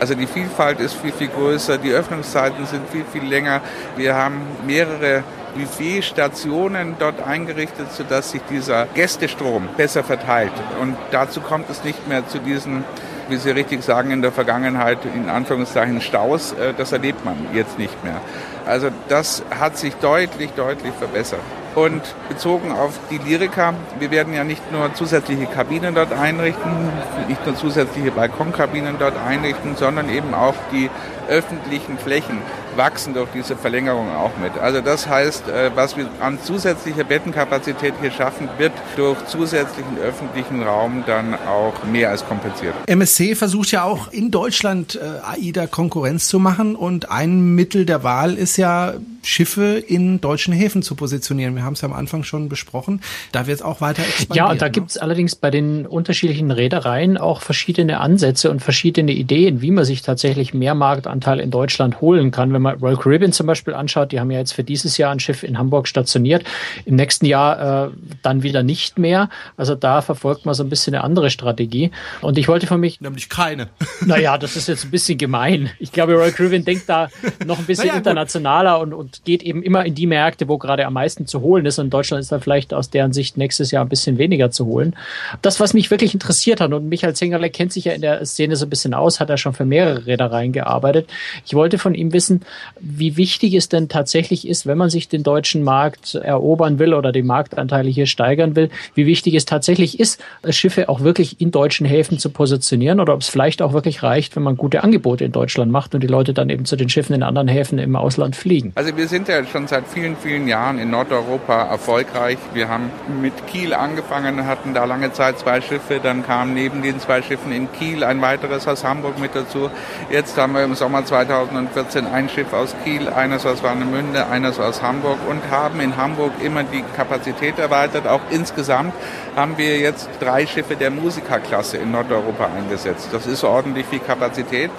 Also 0.00 0.14
die 0.14 0.26
Vielfalt 0.26 0.80
ist 0.80 0.94
viel, 0.94 1.12
viel 1.12 1.28
größer, 1.28 1.78
die 1.78 1.92
Öffnungszeiten 1.92 2.66
sind 2.66 2.88
viel, 2.88 3.04
viel 3.04 3.24
länger. 3.24 3.60
Wir 3.96 4.14
haben 4.14 4.42
mehrere 4.66 5.22
Buffetstationen 5.54 6.96
dort 6.98 7.24
eingerichtet, 7.24 7.92
sodass 7.92 8.30
sich 8.32 8.42
dieser 8.50 8.86
Gästestrom 8.86 9.68
besser 9.76 10.02
verteilt. 10.02 10.52
Und 10.80 10.96
dazu 11.10 11.40
kommt 11.40 11.70
es 11.70 11.84
nicht 11.84 12.08
mehr 12.08 12.26
zu 12.26 12.38
diesen 12.38 12.84
wie 13.28 13.36
Sie 13.36 13.50
richtig 13.50 13.82
sagen, 13.82 14.10
in 14.10 14.20
der 14.20 14.32
Vergangenheit 14.32 14.98
in 15.04 15.28
Anführungszeichen 15.28 16.00
Staus. 16.00 16.52
Äh, 16.52 16.74
das 16.76 16.92
erlebt 16.92 17.24
man 17.24 17.36
jetzt 17.54 17.78
nicht 17.78 18.04
mehr. 18.04 18.20
Also 18.66 18.88
das 19.08 19.42
hat 19.50 19.76
sich 19.76 19.94
deutlich, 19.96 20.50
deutlich 20.52 20.92
verbessert. 20.94 21.40
Und 21.74 22.02
bezogen 22.28 22.70
auf 22.70 22.98
die 23.10 23.16
Lyrica, 23.16 23.72
wir 23.98 24.10
werden 24.10 24.34
ja 24.34 24.44
nicht 24.44 24.70
nur 24.70 24.92
zusätzliche 24.94 25.46
Kabinen 25.46 25.94
dort 25.94 26.12
einrichten, 26.12 26.90
nicht 27.28 27.44
nur 27.46 27.56
zusätzliche 27.56 28.10
Balkonkabinen 28.10 28.96
dort 28.98 29.16
einrichten, 29.16 29.74
sondern 29.76 30.10
eben 30.10 30.34
auch 30.34 30.54
die 30.70 30.90
öffentlichen 31.28 31.96
Flächen 31.96 32.38
wachsen 32.76 33.14
durch 33.14 33.28
diese 33.34 33.56
Verlängerung 33.56 34.08
auch 34.14 34.36
mit. 34.40 34.56
Also 34.58 34.80
das 34.80 35.08
heißt, 35.08 35.48
äh, 35.48 35.70
was 35.74 35.96
wir 35.96 36.08
an 36.20 36.38
zusätzlicher 36.42 37.04
Bettenkapazität 37.04 37.94
hier 38.00 38.10
schaffen, 38.10 38.48
wird 38.58 38.72
durch 38.96 39.24
zusätzlichen 39.26 39.98
öffentlichen 39.98 40.62
Raum 40.62 41.04
dann 41.06 41.34
auch 41.34 41.84
mehr 41.84 42.10
als 42.10 42.26
kompensiert. 42.26 42.74
MSC 42.86 43.34
versucht 43.34 43.70
ja 43.70 43.84
auch 43.84 44.12
in 44.12 44.30
Deutschland 44.30 44.96
äh, 44.96 45.20
AIDA 45.24 45.66
Konkurrenz 45.66 46.28
zu 46.28 46.38
machen 46.38 46.74
und 46.76 47.10
ein 47.10 47.54
Mittel 47.54 47.86
der 47.86 48.04
Wahl 48.04 48.34
ist 48.34 48.56
ja 48.56 48.94
Schiffe 49.22 49.82
in 49.86 50.20
deutschen 50.20 50.52
Häfen 50.52 50.82
zu 50.82 50.94
positionieren. 50.94 51.54
Wir 51.54 51.64
haben 51.64 51.74
es 51.74 51.80
ja 51.80 51.88
am 51.88 51.94
Anfang 51.94 52.24
schon 52.24 52.48
besprochen. 52.48 53.00
Da 53.30 53.46
wird 53.46 53.58
es 53.58 53.62
auch 53.62 53.80
weiter 53.80 54.02
expandieren. 54.02 54.46
Ja, 54.46 54.50
und 54.50 54.60
da 54.60 54.66
ne? 54.66 54.72
gibt 54.72 54.90
es 54.90 54.98
allerdings 54.98 55.36
bei 55.36 55.50
den 55.50 55.86
unterschiedlichen 55.86 56.50
Reedereien 56.50 57.16
auch 57.16 57.40
verschiedene 57.40 58.00
Ansätze 58.00 58.50
und 58.50 58.60
verschiedene 58.60 59.12
Ideen, 59.12 59.62
wie 59.62 59.70
man 59.70 59.84
sich 59.84 60.02
tatsächlich 60.02 60.54
mehr 60.54 60.74
Marktanteil 60.74 61.40
in 61.40 61.50
Deutschland 61.50 62.00
holen 62.00 62.30
kann. 62.30 62.52
Wenn 62.52 62.61
man 62.62 62.78
Royal 62.78 62.96
Caribbean 62.96 63.32
zum 63.32 63.46
Beispiel 63.46 63.74
anschaut, 63.74 64.12
die 64.12 64.20
haben 64.20 64.30
ja 64.30 64.38
jetzt 64.38 64.52
für 64.52 64.64
dieses 64.64 64.96
Jahr 64.96 65.12
ein 65.12 65.20
Schiff 65.20 65.42
in 65.42 65.58
Hamburg 65.58 65.88
stationiert, 65.88 66.44
im 66.84 66.96
nächsten 66.96 67.26
Jahr 67.26 67.88
äh, 67.88 67.90
dann 68.22 68.42
wieder 68.42 68.62
nicht 68.62 68.98
mehr. 68.98 69.28
Also 69.56 69.74
da 69.74 70.00
verfolgt 70.00 70.46
man 70.46 70.54
so 70.54 70.62
ein 70.62 70.68
bisschen 70.68 70.94
eine 70.94 71.04
andere 71.04 71.30
Strategie. 71.30 71.90
Und 72.20 72.38
ich 72.38 72.48
wollte 72.48 72.66
von 72.66 72.80
mich... 72.80 73.00
Nämlich 73.00 73.28
keine. 73.28 73.68
Naja, 74.04 74.36
das 74.36 74.56
ist 74.56 74.68
jetzt 74.68 74.84
ein 74.84 74.90
bisschen 74.90 75.16
gemein. 75.16 75.70
Ich 75.78 75.92
glaube, 75.92 76.14
Royal 76.14 76.32
Caribbean 76.32 76.64
denkt 76.64 76.88
da 76.88 77.08
noch 77.46 77.58
ein 77.58 77.66
bisschen 77.66 77.86
naja, 77.88 77.98
internationaler 77.98 78.80
und, 78.80 78.92
und 78.92 79.24
geht 79.24 79.42
eben 79.42 79.62
immer 79.62 79.86
in 79.86 79.94
die 79.94 80.06
Märkte, 80.06 80.48
wo 80.48 80.58
gerade 80.58 80.86
am 80.86 80.94
meisten 80.94 81.26
zu 81.26 81.40
holen 81.40 81.66
ist. 81.66 81.78
Und 81.78 81.90
Deutschland 81.90 82.20
ist 82.20 82.32
da 82.32 82.40
vielleicht 82.40 82.74
aus 82.74 82.90
deren 82.90 83.12
Sicht 83.12 83.36
nächstes 83.36 83.70
Jahr 83.70 83.84
ein 83.84 83.88
bisschen 83.88 84.18
weniger 84.18 84.50
zu 84.50 84.66
holen. 84.66 84.96
Das, 85.40 85.60
was 85.60 85.72
mich 85.72 85.90
wirklich 85.90 86.14
interessiert 86.14 86.60
hat, 86.60 86.72
und 86.72 86.88
Michael 86.88 87.14
Zingerle 87.14 87.50
kennt 87.50 87.72
sich 87.72 87.84
ja 87.84 87.92
in 87.92 88.00
der 88.00 88.24
Szene 88.26 88.56
so 88.56 88.66
ein 88.66 88.70
bisschen 88.70 88.94
aus, 88.94 89.20
hat 89.20 89.30
er 89.30 89.36
schon 89.36 89.54
für 89.54 89.64
mehrere 89.64 90.06
Reedereien 90.06 90.52
gearbeitet. 90.52 91.10
Ich 91.46 91.54
wollte 91.54 91.78
von 91.78 91.94
ihm 91.94 92.12
wissen, 92.12 92.42
wie 92.80 93.16
wichtig 93.16 93.54
es 93.54 93.68
denn 93.68 93.88
tatsächlich 93.88 94.46
ist, 94.46 94.66
wenn 94.66 94.78
man 94.78 94.90
sich 94.90 95.08
den 95.08 95.22
deutschen 95.22 95.62
Markt 95.62 96.14
erobern 96.14 96.78
will 96.78 96.94
oder 96.94 97.12
die 97.12 97.22
Marktanteile 97.22 97.88
hier 97.88 98.06
steigern 98.06 98.56
will, 98.56 98.70
wie 98.94 99.06
wichtig 99.06 99.34
es 99.34 99.44
tatsächlich 99.44 100.00
ist, 100.00 100.22
Schiffe 100.48 100.88
auch 100.88 101.00
wirklich 101.00 101.40
in 101.40 101.50
deutschen 101.50 101.86
Häfen 101.86 102.18
zu 102.18 102.30
positionieren 102.30 103.00
oder 103.00 103.14
ob 103.14 103.20
es 103.20 103.28
vielleicht 103.28 103.62
auch 103.62 103.72
wirklich 103.72 104.02
reicht, 104.02 104.36
wenn 104.36 104.42
man 104.42 104.56
gute 104.56 104.82
Angebote 104.82 105.24
in 105.24 105.32
Deutschland 105.32 105.70
macht 105.70 105.94
und 105.94 106.02
die 106.02 106.08
Leute 106.08 106.34
dann 106.34 106.50
eben 106.50 106.64
zu 106.64 106.76
den 106.76 106.88
Schiffen 106.88 107.14
in 107.14 107.22
anderen 107.22 107.48
Häfen 107.48 107.78
im 107.78 107.96
Ausland 107.96 108.36
fliegen. 108.36 108.72
Also 108.74 108.96
wir 108.96 109.08
sind 109.08 109.28
ja 109.28 109.44
schon 109.44 109.66
seit 109.66 109.86
vielen, 109.88 110.16
vielen 110.16 110.48
Jahren 110.48 110.78
in 110.78 110.90
Nordeuropa 110.90 111.62
erfolgreich. 111.64 112.38
Wir 112.54 112.68
haben 112.68 112.90
mit 113.20 113.34
Kiel 113.46 113.74
angefangen, 113.74 114.46
hatten 114.46 114.74
da 114.74 114.84
lange 114.84 115.12
Zeit 115.12 115.38
zwei 115.38 115.60
Schiffe, 115.60 116.00
dann 116.02 116.24
kam 116.24 116.54
neben 116.54 116.82
den 116.82 116.98
zwei 117.00 117.22
Schiffen 117.22 117.52
in 117.52 117.70
Kiel 117.72 118.04
ein 118.04 118.20
weiteres 118.20 118.66
aus 118.66 118.84
Hamburg 118.84 119.18
mit 119.18 119.34
dazu. 119.34 119.70
Jetzt 120.10 120.36
haben 120.36 120.54
wir 120.54 120.64
im 120.64 120.74
Sommer 120.74 121.04
2014 121.04 122.06
ein 122.06 122.28
Schiff 122.28 122.41
aus 122.52 122.74
Kiel, 122.84 123.08
eines 123.08 123.46
aus 123.46 123.62
Warnemünde, 123.62 124.26
eines 124.26 124.58
aus 124.58 124.82
Hamburg 124.82 125.18
und 125.28 125.50
haben 125.50 125.80
in 125.80 125.96
Hamburg 125.96 126.32
immer 126.42 126.64
die 126.64 126.82
Kapazität 126.96 127.58
erweitert. 127.58 128.06
Auch 128.06 128.20
insgesamt 128.30 128.94
haben 129.36 129.58
wir 129.58 129.78
jetzt 129.78 130.08
drei 130.20 130.46
Schiffe 130.46 130.76
der 130.76 130.90
Musikerklasse 130.90 131.76
in 131.76 131.92
Nordeuropa 131.92 132.48
eingesetzt. 132.56 133.08
Das 133.12 133.26
ist 133.26 133.44
ordentlich 133.44 133.86
viel 133.86 134.00
Kapazität, 134.00 134.70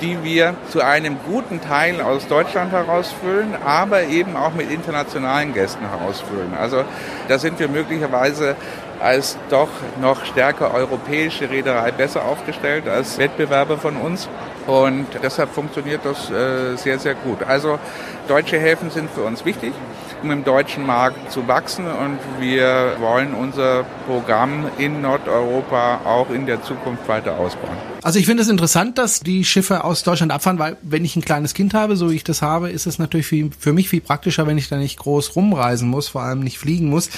die 0.00 0.22
wir 0.22 0.54
zu 0.68 0.82
einem 0.82 1.16
guten 1.26 1.60
Teil 1.60 2.00
aus 2.00 2.26
Deutschland 2.28 2.72
herausfüllen, 2.72 3.54
aber 3.64 4.04
eben 4.04 4.36
auch 4.36 4.52
mit 4.52 4.70
internationalen 4.70 5.54
Gästen 5.54 5.88
herausfüllen. 5.88 6.54
Also 6.58 6.84
da 7.28 7.38
sind 7.38 7.58
wir 7.58 7.68
möglicherweise 7.68 8.56
als 9.00 9.38
doch 9.50 9.68
noch 10.00 10.24
stärker 10.24 10.72
europäische 10.74 11.50
Reederei 11.50 11.90
besser 11.92 12.24
aufgestellt 12.24 12.88
als 12.88 13.18
Wettbewerber 13.18 13.78
von 13.78 13.96
uns. 13.96 14.28
Und 14.66 15.06
deshalb 15.22 15.50
funktioniert 15.54 16.00
das 16.04 16.28
äh, 16.30 16.76
sehr, 16.76 16.98
sehr 16.98 17.14
gut. 17.14 17.42
Also 17.44 17.78
deutsche 18.26 18.58
Häfen 18.58 18.90
sind 18.90 19.08
für 19.10 19.22
uns 19.22 19.44
wichtig, 19.44 19.72
um 20.24 20.30
im 20.32 20.42
deutschen 20.42 20.84
Markt 20.84 21.30
zu 21.30 21.46
wachsen. 21.46 21.86
Und 21.86 22.18
wir 22.40 22.96
wollen 22.98 23.32
unser 23.32 23.84
Programm 24.08 24.66
in 24.76 25.02
Nordeuropa 25.02 26.00
auch 26.04 26.30
in 26.30 26.46
der 26.46 26.62
Zukunft 26.64 27.06
weiter 27.06 27.38
ausbauen. 27.38 27.76
Also 28.02 28.18
ich 28.18 28.26
finde 28.26 28.42
es 28.42 28.48
interessant, 28.48 28.98
dass 28.98 29.20
die 29.20 29.44
Schiffe 29.44 29.84
aus 29.84 30.02
Deutschland 30.02 30.32
abfahren, 30.32 30.58
weil 30.58 30.76
wenn 30.82 31.04
ich 31.04 31.14
ein 31.16 31.22
kleines 31.22 31.54
Kind 31.54 31.74
habe, 31.74 31.96
so 31.96 32.10
wie 32.10 32.16
ich 32.16 32.24
das 32.24 32.42
habe, 32.42 32.70
ist 32.70 32.86
es 32.86 32.98
natürlich 32.98 33.26
viel, 33.26 33.50
für 33.56 33.72
mich 33.72 33.88
viel 33.88 34.00
praktischer, 34.00 34.46
wenn 34.48 34.58
ich 34.58 34.68
da 34.68 34.76
nicht 34.76 34.98
groß 34.98 35.36
rumreisen 35.36 35.88
muss, 35.88 36.08
vor 36.08 36.22
allem 36.22 36.40
nicht 36.40 36.58
fliegen 36.58 36.88
muss 36.88 37.08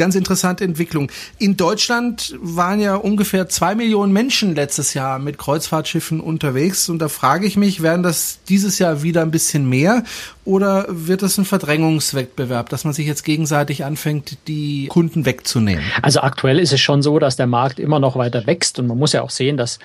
ganz 0.00 0.14
interessante 0.14 0.64
Entwicklung. 0.64 1.12
In 1.38 1.58
Deutschland 1.58 2.34
waren 2.40 2.80
ja 2.80 2.96
ungefähr 2.96 3.50
zwei 3.50 3.74
Millionen 3.74 4.14
Menschen 4.14 4.54
letztes 4.54 4.94
Jahr 4.94 5.18
mit 5.18 5.36
Kreuzfahrtschiffen 5.36 6.20
unterwegs. 6.20 6.88
Und 6.88 7.00
da 7.00 7.08
frage 7.08 7.46
ich 7.46 7.58
mich, 7.58 7.82
werden 7.82 8.02
das 8.02 8.38
dieses 8.48 8.78
Jahr 8.78 9.02
wieder 9.02 9.20
ein 9.20 9.30
bisschen 9.30 9.68
mehr 9.68 10.02
oder 10.46 10.86
wird 10.88 11.22
es 11.22 11.36
ein 11.36 11.44
Verdrängungswettbewerb, 11.44 12.70
dass 12.70 12.84
man 12.84 12.94
sich 12.94 13.06
jetzt 13.06 13.24
gegenseitig 13.24 13.84
anfängt, 13.84 14.38
die 14.48 14.86
Kunden 14.86 15.26
wegzunehmen? 15.26 15.84
Also 16.00 16.22
aktuell 16.22 16.58
ist 16.58 16.72
es 16.72 16.80
schon 16.80 17.02
so, 17.02 17.18
dass 17.18 17.36
der 17.36 17.46
Markt 17.46 17.78
immer 17.78 18.00
noch 18.00 18.16
weiter 18.16 18.46
wächst 18.46 18.78
und 18.78 18.86
man 18.86 18.98
muss 18.98 19.12
ja 19.12 19.20
auch 19.20 19.30
sehen, 19.30 19.58
dass 19.58 19.78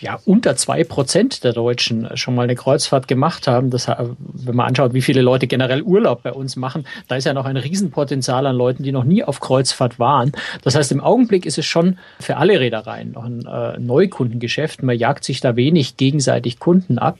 ja, 0.00 0.18
unter 0.24 0.56
zwei 0.56 0.84
Prozent 0.84 1.44
der 1.44 1.52
Deutschen 1.52 2.08
schon 2.16 2.34
mal 2.34 2.42
eine 2.42 2.56
Kreuzfahrt 2.56 3.08
gemacht 3.08 3.46
haben. 3.46 3.70
Das, 3.70 3.88
wenn 3.88 4.56
man 4.56 4.66
anschaut, 4.66 4.94
wie 4.94 5.02
viele 5.02 5.22
Leute 5.22 5.46
generell 5.46 5.82
Urlaub 5.82 6.22
bei 6.22 6.32
uns 6.32 6.56
machen, 6.56 6.86
da 7.08 7.16
ist 7.16 7.24
ja 7.24 7.32
noch 7.32 7.44
ein 7.44 7.56
Riesenpotenzial 7.56 8.46
an 8.46 8.56
Leuten, 8.56 8.82
die 8.82 8.92
noch 8.92 9.04
nie 9.04 9.24
auf 9.24 9.40
Kreuzfahrt 9.40 9.98
waren. 9.98 10.32
Das 10.62 10.74
heißt, 10.74 10.92
im 10.92 11.00
Augenblick 11.00 11.46
ist 11.46 11.58
es 11.58 11.66
schon 11.66 11.98
für 12.18 12.36
alle 12.36 12.58
Reedereien 12.60 13.12
noch 13.12 13.24
ein 13.24 13.46
äh, 13.46 13.78
Neukundengeschäft. 13.78 14.82
Man 14.82 14.98
jagt 14.98 15.24
sich 15.24 15.40
da 15.40 15.56
wenig 15.56 15.96
gegenseitig 15.96 16.58
Kunden 16.58 16.98
ab. 16.98 17.18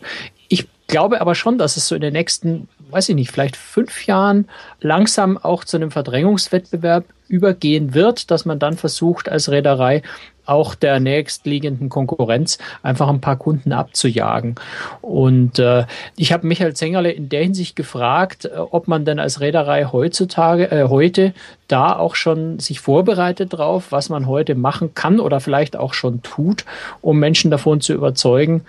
Ich 0.48 0.66
glaube 0.88 1.20
aber 1.20 1.34
schon, 1.34 1.58
dass 1.58 1.76
es 1.76 1.86
so 1.86 1.94
in 1.94 2.00
den 2.00 2.12
nächsten, 2.12 2.68
weiß 2.90 3.08
ich 3.10 3.14
nicht, 3.14 3.30
vielleicht 3.30 3.56
fünf 3.56 4.06
Jahren 4.06 4.48
langsam 4.80 5.38
auch 5.38 5.64
zu 5.64 5.76
einem 5.76 5.90
Verdrängungswettbewerb 5.90 7.04
übergehen 7.28 7.94
wird, 7.94 8.30
dass 8.30 8.44
man 8.44 8.58
dann 8.58 8.76
versucht, 8.76 9.28
als 9.28 9.50
Reederei 9.50 10.02
auch 10.50 10.74
der 10.74 10.98
nächstliegenden 11.00 11.88
Konkurrenz 11.88 12.58
einfach 12.82 13.08
ein 13.08 13.20
paar 13.20 13.36
Kunden 13.36 13.72
abzujagen. 13.72 14.56
Und 15.00 15.58
äh, 15.58 15.86
ich 16.16 16.32
habe 16.32 16.46
Michael 16.46 16.74
Zengerle 16.74 17.12
in 17.12 17.28
der 17.28 17.42
Hinsicht 17.42 17.76
gefragt, 17.76 18.46
äh, 18.46 18.56
ob 18.56 18.88
man 18.88 19.04
denn 19.04 19.20
als 19.20 19.40
Reederei 19.40 19.84
heutzutage, 19.84 20.70
äh, 20.70 20.88
heute 20.88 21.32
da 21.68 21.96
auch 21.96 22.16
schon 22.16 22.58
sich 22.58 22.80
vorbereitet 22.80 23.52
drauf, 23.52 23.86
was 23.90 24.08
man 24.08 24.26
heute 24.26 24.56
machen 24.56 24.94
kann 24.94 25.20
oder 25.20 25.40
vielleicht 25.40 25.76
auch 25.76 25.94
schon 25.94 26.22
tut, 26.22 26.64
um 27.00 27.18
Menschen 27.18 27.50
davon 27.50 27.80
zu 27.80 27.92
überzeugen, 27.92 28.62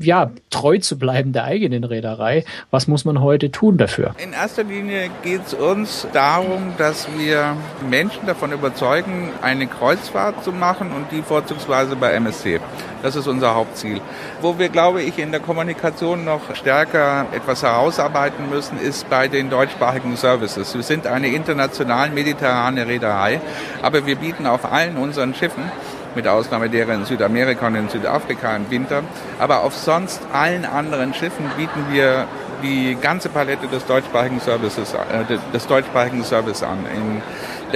ja, 0.00 0.30
treu 0.50 0.78
zu 0.78 0.98
bleiben 0.98 1.32
der 1.32 1.44
eigenen 1.44 1.84
Reederei. 1.84 2.44
Was 2.70 2.88
muss 2.88 3.04
man 3.04 3.20
heute 3.20 3.50
tun 3.50 3.76
dafür? 3.76 4.14
In 4.18 4.32
erster 4.32 4.64
Linie 4.64 5.10
geht 5.22 5.46
es 5.46 5.54
uns 5.54 6.06
darum, 6.12 6.72
dass 6.78 7.06
wir 7.18 7.56
Menschen 7.88 8.26
davon 8.26 8.52
überzeugen, 8.52 9.30
eine 9.42 9.66
Kreuzfahrt 9.66 10.42
zu 10.42 10.52
machen 10.52 10.92
und 10.92 11.12
die 11.12 11.22
vorzugsweise 11.26 11.96
bei 11.96 12.12
MSC. 12.12 12.60
Das 13.02 13.16
ist 13.16 13.26
unser 13.26 13.54
Hauptziel. 13.54 14.00
Wo 14.40 14.58
wir, 14.58 14.68
glaube 14.68 15.02
ich, 15.02 15.18
in 15.18 15.30
der 15.30 15.40
Kommunikation 15.40 16.24
noch 16.24 16.54
stärker 16.54 17.26
etwas 17.32 17.62
herausarbeiten 17.62 18.48
müssen, 18.50 18.80
ist 18.80 19.08
bei 19.10 19.28
den 19.28 19.50
deutschsprachigen 19.50 20.16
Services. 20.16 20.74
Wir 20.74 20.82
sind 20.82 21.06
eine 21.06 21.28
international 21.28 22.10
mediterrane 22.10 22.86
Reederei, 22.86 23.40
aber 23.82 24.06
wir 24.06 24.16
bieten 24.16 24.46
auf 24.46 24.70
allen 24.70 24.96
unseren 24.96 25.34
Schiffen 25.34 25.70
mit 26.14 26.26
Ausnahme 26.26 26.70
derer 26.70 26.94
in 26.94 27.04
Südamerika 27.04 27.66
und 27.66 27.76
in 27.76 27.88
Südafrika 27.88 28.56
im 28.56 28.70
Winter. 28.70 29.02
Aber 29.38 29.62
auf 29.62 29.74
sonst 29.74 30.22
allen 30.32 30.64
anderen 30.64 31.12
Schiffen 31.14 31.44
bieten 31.56 31.86
wir 31.90 32.26
die 32.62 32.96
ganze 33.00 33.28
Palette 33.28 33.68
des 33.68 33.84
deutschsprachigen 33.86 34.40
Services, 34.40 34.94
äh, 34.94 35.36
des 35.52 35.66
deutschsprachigen 35.66 36.24
Service 36.24 36.62
an. 36.62 36.78
In 36.94 37.22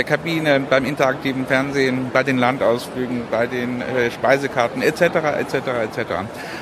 der 0.00 0.16
Kabine, 0.16 0.60
beim 0.60 0.86
interaktiven 0.86 1.44
Fernsehen, 1.44 2.10
bei 2.10 2.22
den 2.22 2.38
Landausflügen, 2.38 3.24
bei 3.30 3.46
den 3.46 3.82
äh, 3.82 4.10
Speisekarten 4.10 4.80
etc. 4.80 5.02
etc. 5.38 5.54
etc. 5.84 5.98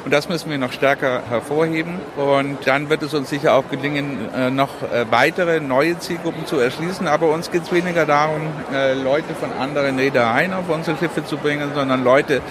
Und 0.05 0.13
das 0.13 0.29
müssen 0.29 0.51
wir 0.51 0.59
noch 0.59 0.73
stärker 0.73 1.23
hervorheben 1.31 2.01
und 2.17 2.59
dann 2.67 2.91
wird 2.91 3.05
es 3.05 3.15
uns 3.15 3.31
sicher 3.31 3.55
auch 3.55 3.71
gelingen, 3.71 4.29
äh, 4.35 4.51
noch 4.51 4.83
äh, 4.83 5.05
weitere 5.11 5.61
neue 5.61 5.97
Zielgruppen 6.01 6.47
zu 6.47 6.59
erschließen. 6.59 7.07
Aber 7.07 7.31
uns 7.31 7.53
geht 7.53 7.63
es 7.63 7.71
weniger 7.71 8.07
darum, 8.07 8.41
äh, 8.75 8.95
Leute 8.95 9.33
von 9.39 9.53
anderen 9.53 10.01
Reedereien 10.01 10.53
auf 10.53 10.69
unsere 10.69 10.97
Schiffe 10.97 11.25
zu 11.25 11.37
bringen, 11.37 11.71
sondern 11.77 12.03
Leute, 12.03 12.43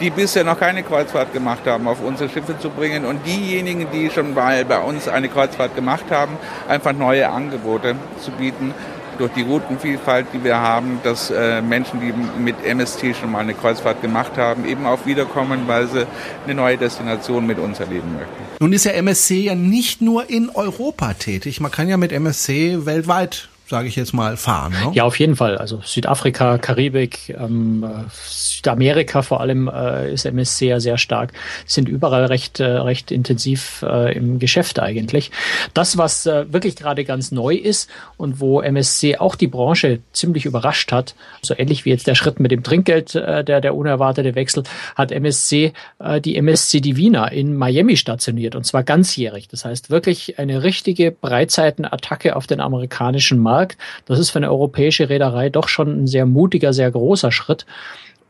die 0.00 0.10
bisher 0.10 0.42
noch 0.42 0.58
keine 0.58 0.82
Kreuzfahrt 0.82 1.32
gemacht 1.32 1.66
haben, 1.66 1.86
auf 1.86 2.02
unsere 2.02 2.28
Schiffe 2.28 2.58
zu 2.58 2.70
bringen 2.70 3.04
und 3.04 3.24
diejenigen, 3.24 3.86
die 3.92 4.10
schon 4.10 4.34
mal 4.34 4.64
bei 4.64 4.80
uns 4.80 5.06
eine 5.06 5.28
Kreuzfahrt 5.28 5.76
gemacht 5.76 6.06
haben, 6.10 6.36
einfach 6.68 6.94
neue 6.94 7.28
Angebote 7.28 7.94
zu 8.20 8.32
bieten 8.32 8.74
durch 9.18 9.32
die 9.32 9.42
Routenvielfalt, 9.42 10.26
die 10.32 10.42
wir 10.42 10.58
haben, 10.58 11.00
dass 11.02 11.30
äh, 11.30 11.62
Menschen, 11.62 12.00
die 12.00 12.12
mit 12.40 12.56
MST 12.64 13.16
schon 13.20 13.32
mal 13.32 13.40
eine 13.40 13.54
Kreuzfahrt 13.54 14.02
gemacht 14.02 14.36
haben, 14.36 14.64
eben 14.64 14.86
auch 14.86 15.06
wiederkommen, 15.06 15.62
weil 15.66 15.86
sie 15.88 16.06
eine 16.44 16.54
neue 16.54 16.76
Destination 16.76 17.46
mit 17.46 17.58
uns 17.58 17.80
erleben 17.80 18.14
möchten. 18.14 18.42
Nun 18.60 18.72
ist 18.72 18.84
ja 18.84 18.92
MSC 18.92 19.40
ja 19.40 19.54
nicht 19.54 20.00
nur 20.00 20.28
in 20.30 20.50
Europa 20.50 21.14
tätig. 21.14 21.60
Man 21.60 21.70
kann 21.70 21.88
ja 21.88 21.96
mit 21.96 22.12
MSC 22.12 22.86
weltweit 22.86 23.48
sage 23.68 23.88
ich 23.88 23.96
jetzt 23.96 24.12
mal, 24.12 24.36
fahren. 24.36 24.72
Ne? 24.72 24.92
Ja, 24.94 25.04
auf 25.04 25.18
jeden 25.18 25.36
Fall. 25.36 25.56
Also 25.56 25.80
Südafrika, 25.82 26.58
Karibik, 26.58 27.34
ähm, 27.38 27.84
Südamerika 28.12 29.22
vor 29.22 29.40
allem 29.40 29.68
äh, 29.68 30.12
ist 30.12 30.26
MSC 30.26 30.66
ja 30.66 30.80
sehr 30.80 30.98
stark, 30.98 31.32
sind 31.64 31.88
überall 31.88 32.26
recht, 32.26 32.60
äh, 32.60 32.64
recht 32.64 33.10
intensiv 33.10 33.82
äh, 33.88 34.14
im 34.14 34.38
Geschäft 34.38 34.80
eigentlich. 34.80 35.30
Das, 35.74 35.96
was 35.96 36.26
äh, 36.26 36.52
wirklich 36.52 36.76
gerade 36.76 37.04
ganz 37.04 37.32
neu 37.32 37.54
ist 37.54 37.88
und 38.16 38.40
wo 38.40 38.60
MSC 38.60 39.16
auch 39.16 39.36
die 39.36 39.46
Branche 39.46 40.00
ziemlich 40.12 40.44
überrascht 40.44 40.92
hat, 40.92 41.14
so 41.40 41.54
ähnlich 41.56 41.84
wie 41.84 41.90
jetzt 41.90 42.06
der 42.06 42.14
Schritt 42.14 42.40
mit 42.40 42.50
dem 42.50 42.62
Trinkgeld, 42.62 43.14
äh, 43.14 43.44
der, 43.44 43.60
der 43.60 43.74
unerwartete 43.74 44.34
Wechsel, 44.34 44.64
hat 44.96 45.12
MSC 45.12 45.72
äh, 45.98 46.20
die 46.20 46.36
MSC 46.36 46.80
Divina 46.80 47.28
in 47.28 47.56
Miami 47.56 47.96
stationiert 47.96 48.54
und 48.54 48.64
zwar 48.64 48.82
ganzjährig. 48.82 49.48
Das 49.48 49.64
heißt 49.64 49.88
wirklich 49.88 50.38
eine 50.38 50.62
richtige 50.62 51.10
Breitseitenattacke 51.10 52.36
auf 52.36 52.46
den 52.46 52.60
amerikanischen 52.60 53.38
Markt 53.38 53.51
Markt. 53.52 53.76
Das 54.06 54.18
ist 54.18 54.30
für 54.30 54.38
eine 54.38 54.50
europäische 54.50 55.08
Reederei 55.08 55.50
doch 55.50 55.68
schon 55.68 56.02
ein 56.02 56.06
sehr 56.06 56.26
mutiger, 56.26 56.72
sehr 56.72 56.90
großer 56.90 57.32
Schritt. 57.32 57.66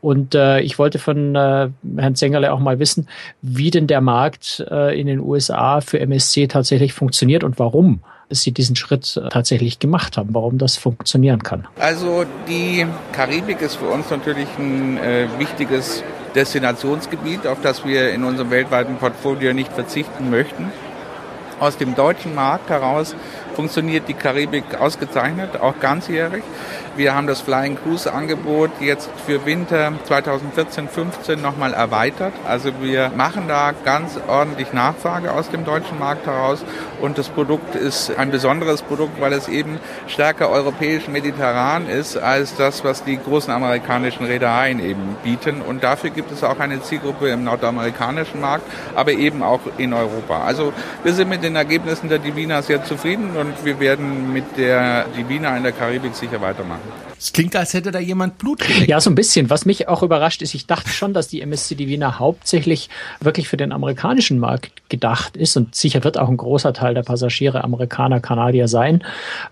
Und 0.01 0.35
äh, 0.35 0.59
ich 0.59 0.79
wollte 0.79 0.99
von 0.99 1.33
äh, 1.33 1.69
Herrn 1.97 2.15
Zengerle 2.15 2.51
auch 2.51 2.59
mal 2.59 2.77
wissen, 2.77 3.07
wie 3.41 3.71
denn 3.71 3.87
der 3.87 4.01
Markt 4.01 4.65
äh, 4.69 4.99
in 4.99 5.07
den 5.07 5.21
USA 5.21 5.79
für 5.79 5.97
MSC 5.99 6.47
tatsächlich 6.47 6.91
funktioniert 6.91 7.45
und 7.45 7.57
warum 7.57 8.01
Sie 8.29 8.51
diesen 8.51 8.75
Schritt 8.75 9.15
äh, 9.15 9.29
tatsächlich 9.29 9.79
gemacht 9.79 10.17
haben, 10.17 10.29
warum 10.33 10.57
das 10.57 10.75
funktionieren 10.75 11.43
kann. 11.43 11.67
Also 11.79 12.25
die 12.49 12.85
Karibik 13.13 13.61
ist 13.61 13.75
für 13.75 13.87
uns 13.87 14.09
natürlich 14.09 14.47
ein 14.57 14.97
äh, 14.97 15.27
wichtiges 15.37 16.03
Destinationsgebiet, 16.35 17.47
auf 17.47 17.61
das 17.61 17.85
wir 17.85 18.11
in 18.11 18.23
unserem 18.23 18.51
weltweiten 18.51 18.97
Portfolio 18.97 19.53
nicht 19.53 19.71
verzichten 19.71 20.29
möchten. 20.29 20.71
Aus 21.59 21.77
dem 21.77 21.95
deutschen 21.95 22.35
Markt 22.35 22.69
heraus 22.69 23.15
funktioniert 23.55 24.07
die 24.07 24.13
Karibik 24.13 24.79
ausgezeichnet, 24.79 25.59
auch 25.59 25.79
ganzjährig. 25.79 26.43
Wir 26.95 27.15
haben 27.15 27.25
das 27.25 27.41
Flying 27.41 27.75
Cruise 27.75 28.11
Angebot 28.11 28.69
jetzt 28.79 29.09
für 29.25 29.45
Winter 29.45 29.93
2014-15 30.07 31.37
nochmal 31.37 31.73
erweitert. 31.73 32.33
Also 32.47 32.71
wir 32.81 33.09
machen 33.15 33.45
da 33.47 33.73
ganz 33.83 34.19
ordentlich 34.27 34.73
Nachfrage 34.73 35.31
aus 35.31 35.49
dem 35.49 35.65
deutschen 35.65 35.97
Markt 35.97 36.27
heraus 36.27 36.63
und 37.01 37.17
das 37.17 37.29
Produkt 37.29 37.75
ist 37.75 38.15
ein 38.15 38.29
besonderes 38.29 38.83
Produkt, 38.83 39.19
weil 39.19 39.33
es 39.33 39.47
eben 39.47 39.79
stärker 40.07 40.49
europäisch-mediterran 40.49 41.89
ist 41.89 42.17
als 42.17 42.55
das, 42.55 42.83
was 42.83 43.03
die 43.03 43.17
großen 43.17 43.51
amerikanischen 43.51 44.25
Reedereien 44.25 44.79
eben 44.79 45.17
bieten. 45.23 45.61
Und 45.61 45.83
dafür 45.83 46.11
gibt 46.11 46.31
es 46.31 46.43
auch 46.43 46.59
eine 46.59 46.81
Zielgruppe 46.81 47.29
im 47.29 47.43
nordamerikanischen 47.43 48.39
Markt, 48.39 48.65
aber 48.95 49.13
eben 49.13 49.41
auch 49.41 49.61
in 49.77 49.93
Europa. 49.93 50.43
Also 50.43 50.73
wir 51.03 51.13
sind 51.13 51.29
mit 51.29 51.43
den 51.43 51.55
Ergebnissen 51.55 52.09
der 52.09 52.19
Divina 52.19 52.61
sehr 52.61 52.83
zufrieden 52.83 53.35
und 53.43 53.65
wir 53.65 53.79
werden 53.79 54.31
mit 54.31 54.57
der 54.57 55.05
Divina 55.17 55.55
in 55.57 55.63
der 55.63 55.73
Karibik 55.73 56.15
sicher 56.15 56.39
weitermachen. 56.41 56.81
Es 57.17 57.31
klingt, 57.31 57.55
als 57.55 57.73
hätte 57.73 57.91
da 57.91 57.99
jemand 57.99 58.37
Blut 58.37 58.59
geleckt. 58.59 58.87
Ja, 58.87 58.99
so 58.99 59.09
ein 59.09 59.15
bisschen. 59.15 59.49
Was 59.49 59.65
mich 59.65 59.87
auch 59.87 60.03
überrascht 60.03 60.41
ist, 60.41 60.53
ich 60.53 60.65
dachte 60.65 60.89
schon, 60.89 61.13
dass 61.13 61.27
die 61.27 61.41
MSC 61.41 61.75
Divina 61.75 62.19
hauptsächlich 62.19 62.89
wirklich 63.21 63.47
für 63.47 63.57
den 63.57 63.71
amerikanischen 63.71 64.39
Markt 64.39 64.89
gedacht 64.89 65.37
ist 65.37 65.55
und 65.57 65.75
sicher 65.75 66.03
wird 66.03 66.17
auch 66.17 66.29
ein 66.29 66.37
großer 66.37 66.73
Teil 66.73 66.93
der 66.93 67.03
Passagiere 67.03 67.63
Amerikaner, 67.63 68.19
Kanadier 68.19 68.67
sein. 68.67 69.03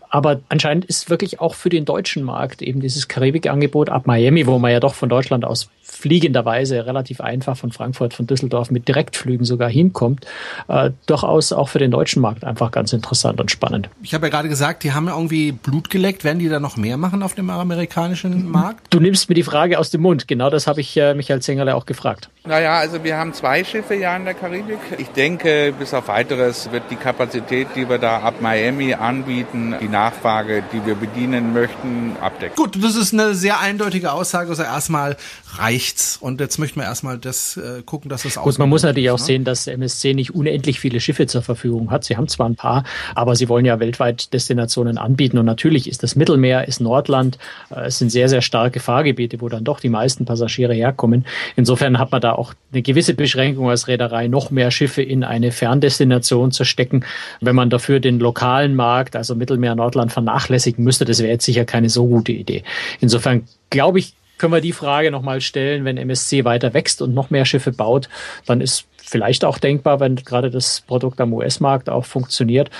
Aber 0.10 0.42
anscheinend 0.50 0.86
ist 0.86 1.10
wirklich 1.10 1.40
auch 1.40 1.56
für 1.56 1.70
den 1.70 1.86
deutschen 1.86 2.24
Markt 2.24 2.62
eben 2.62 2.82
dieses 2.82 3.08
Karibikangebot 3.08 3.90
ab 3.90 4.06
Miami, 4.06 4.48
wo 4.48 4.60
man 4.60 4.72
ja 4.72 4.82
doch 4.82 4.94
von 4.94 5.08
Deutschland 5.08 5.46
aus 5.46 5.70
fliegenderweise 5.82 6.86
relativ 6.86 7.22
einfach 7.22 7.56
von 7.56 7.72
Frankfurt, 7.72 8.14
von 8.14 8.28
Düsseldorf 8.28 8.72
mit 8.72 8.88
Direktflügen 8.88 9.46
sogar 9.46 9.70
hinkommt, 9.70 10.26
äh, 10.68 10.92
durchaus 11.06 11.54
auch 11.54 11.70
für 11.70 11.80
den 11.80 11.92
deutschen 11.92 12.22
Markt 12.22 12.44
einfach 12.44 12.72
ganz 12.72 12.92
interessant 12.92 13.40
und 13.40 13.52
spannend. 13.52 13.81
Ich 14.02 14.14
habe 14.14 14.28
ja 14.28 14.30
gerade 14.30 14.50
gesagt, 14.50 14.84
die 14.84 14.94
haben 14.94 15.08
ja 15.08 15.16
irgendwie 15.16 15.52
Blut 15.52 15.90
geleckt. 15.90 16.24
Werden 16.24 16.40
die 16.40 16.50
da 16.50 16.60
noch 16.60 16.78
mehr 16.78 16.98
machen 16.98 17.24
auf 17.24 17.36
dem 17.36 17.50
amerikanischen 17.50 18.50
Markt? 18.50 18.88
Du 18.90 19.00
nimmst 19.00 19.30
mir 19.30 19.36
die 19.36 19.44
Frage 19.44 19.80
aus 19.80 19.90
dem 19.90 20.02
Mund. 20.02 20.28
Genau 20.28 20.50
das 20.50 20.68
habe 20.68 20.82
ich 20.82 20.96
äh, 20.98 21.14
Michael 21.14 21.42
Zengerle 21.42 21.76
auch 21.76 21.86
gefragt. 21.86 22.30
Naja, 22.44 22.80
also 22.80 23.04
wir 23.04 23.18
haben 23.18 23.34
zwei 23.34 23.64
Schiffe 23.64 23.94
ja 23.94 24.18
in 24.18 24.26
der 24.26 24.34
Karibik. 24.34 24.80
Ich 24.98 25.10
denke, 25.10 25.76
bis 25.78 25.94
auf 25.94 26.08
weiteres 26.08 26.72
wird 26.72 26.82
die 26.90 26.96
Kapazität, 26.96 27.68
die 27.76 27.88
wir 27.88 28.00
da 28.00 28.22
ab 28.22 28.42
Miami 28.42 28.96
anbieten, 28.96 29.76
die 29.80 29.88
Nachfrage, 29.88 30.64
die 30.74 30.84
wir 30.84 30.96
bedienen 30.96 31.54
möchten, 31.54 32.16
abdecken. 32.20 32.56
Gut, 32.56 32.84
das 32.84 32.96
ist 32.96 33.14
eine 33.14 33.36
sehr 33.36 33.60
eindeutige 33.60 34.12
Aussage. 34.12 34.50
Also 34.50 34.64
erstmal 34.64 35.18
reicht's. 35.54 36.18
Und 36.18 36.42
jetzt 36.42 36.58
möchten 36.58 36.80
wir 36.80 36.86
erstmal 36.86 37.20
das 37.20 37.58
äh, 37.58 37.84
gucken, 37.86 38.10
dass 38.10 38.24
das 38.24 38.38
Gut, 38.38 38.58
man 38.58 38.70
muss 38.70 38.82
natürlich 38.82 39.12
auch 39.12 39.20
ne? 39.20 39.24
sehen, 39.24 39.44
dass 39.44 39.68
MSC 39.68 40.16
nicht 40.16 40.34
unendlich 40.34 40.80
viele 40.80 41.00
Schiffe 41.00 41.28
zur 41.28 41.44
Verfügung 41.44 41.92
hat. 41.92 42.06
Sie 42.06 42.18
haben 42.18 42.28
zwar 42.28 42.50
ein 42.50 42.56
paar, 42.56 42.86
aber 43.14 43.36
sie 43.36 43.50
wollen 43.50 43.66
ja 43.66 43.80
weltweit 43.80 44.34
Destinationen 44.34 44.98
anbieten. 44.98 45.38
Und 45.38 45.46
natürlich 45.46 45.88
ist 45.88 46.02
das 46.02 46.16
Mittelmeer, 46.16 46.68
ist 46.68 46.82
Nordland, 46.82 47.38
äh, 47.70 47.82
es 47.82 48.00
sind 48.00 48.10
sehr, 48.10 48.30
sehr 48.30 48.42
starke 48.42 48.80
Fahrgebiete, 48.80 49.42
wo 49.42 49.50
dann 49.50 49.64
doch 49.64 49.80
die 49.80 49.90
meisten 49.90 50.26
Passagiere 50.26 50.74
herkommen. 50.74 51.28
Insofern 51.56 52.00
hat 52.00 52.12
man 52.12 52.20
da 52.20 52.31
auch 52.38 52.54
eine 52.72 52.82
gewisse 52.82 53.14
Beschränkung 53.14 53.70
als 53.70 53.88
Reederei, 53.88 54.28
noch 54.28 54.52
mehr 54.52 54.72
Schiffe 54.72 55.02
in 55.02 55.24
eine 55.24 55.52
Ferndestination 55.52 56.52
zu 56.52 56.64
stecken. 56.64 57.06
Wenn 57.40 57.56
man 57.56 57.70
dafür 57.70 58.00
den 58.00 58.20
lokalen 58.20 58.76
Markt, 58.76 59.16
also 59.16 59.36
Mittelmeer, 59.36 59.76
Nordland, 59.76 60.12
vernachlässigen 60.12 60.84
müsste, 60.84 61.06
das 61.06 61.20
wäre 61.20 61.32
jetzt 61.32 61.46
sicher 61.46 61.66
keine 61.66 61.90
so 61.90 62.08
gute 62.08 62.32
Idee. 62.32 62.64
Insofern 63.00 63.48
glaube 63.70 64.00
ich, 64.00 64.14
können 64.38 64.54
wir 64.54 64.62
die 64.62 64.72
Frage 64.72 65.12
nochmal 65.12 65.40
stellen, 65.40 65.86
wenn 65.86 65.98
MSC 65.98 66.46
weiter 66.46 66.74
wächst 66.74 67.02
und 67.04 67.14
noch 67.14 67.30
mehr 67.30 67.46
Schiffe 67.46 67.72
baut, 67.72 68.10
dann 68.48 68.60
ist 68.60 68.86
vielleicht 68.98 69.46
auch 69.46 69.60
denkbar, 69.60 70.00
wenn 70.00 70.16
gerade 70.16 70.50
das 70.50 70.82
Produkt 70.82 71.22
am 71.22 71.34
US-Markt 71.34 71.90
auch 71.90 72.06
funktioniert, 72.06 72.72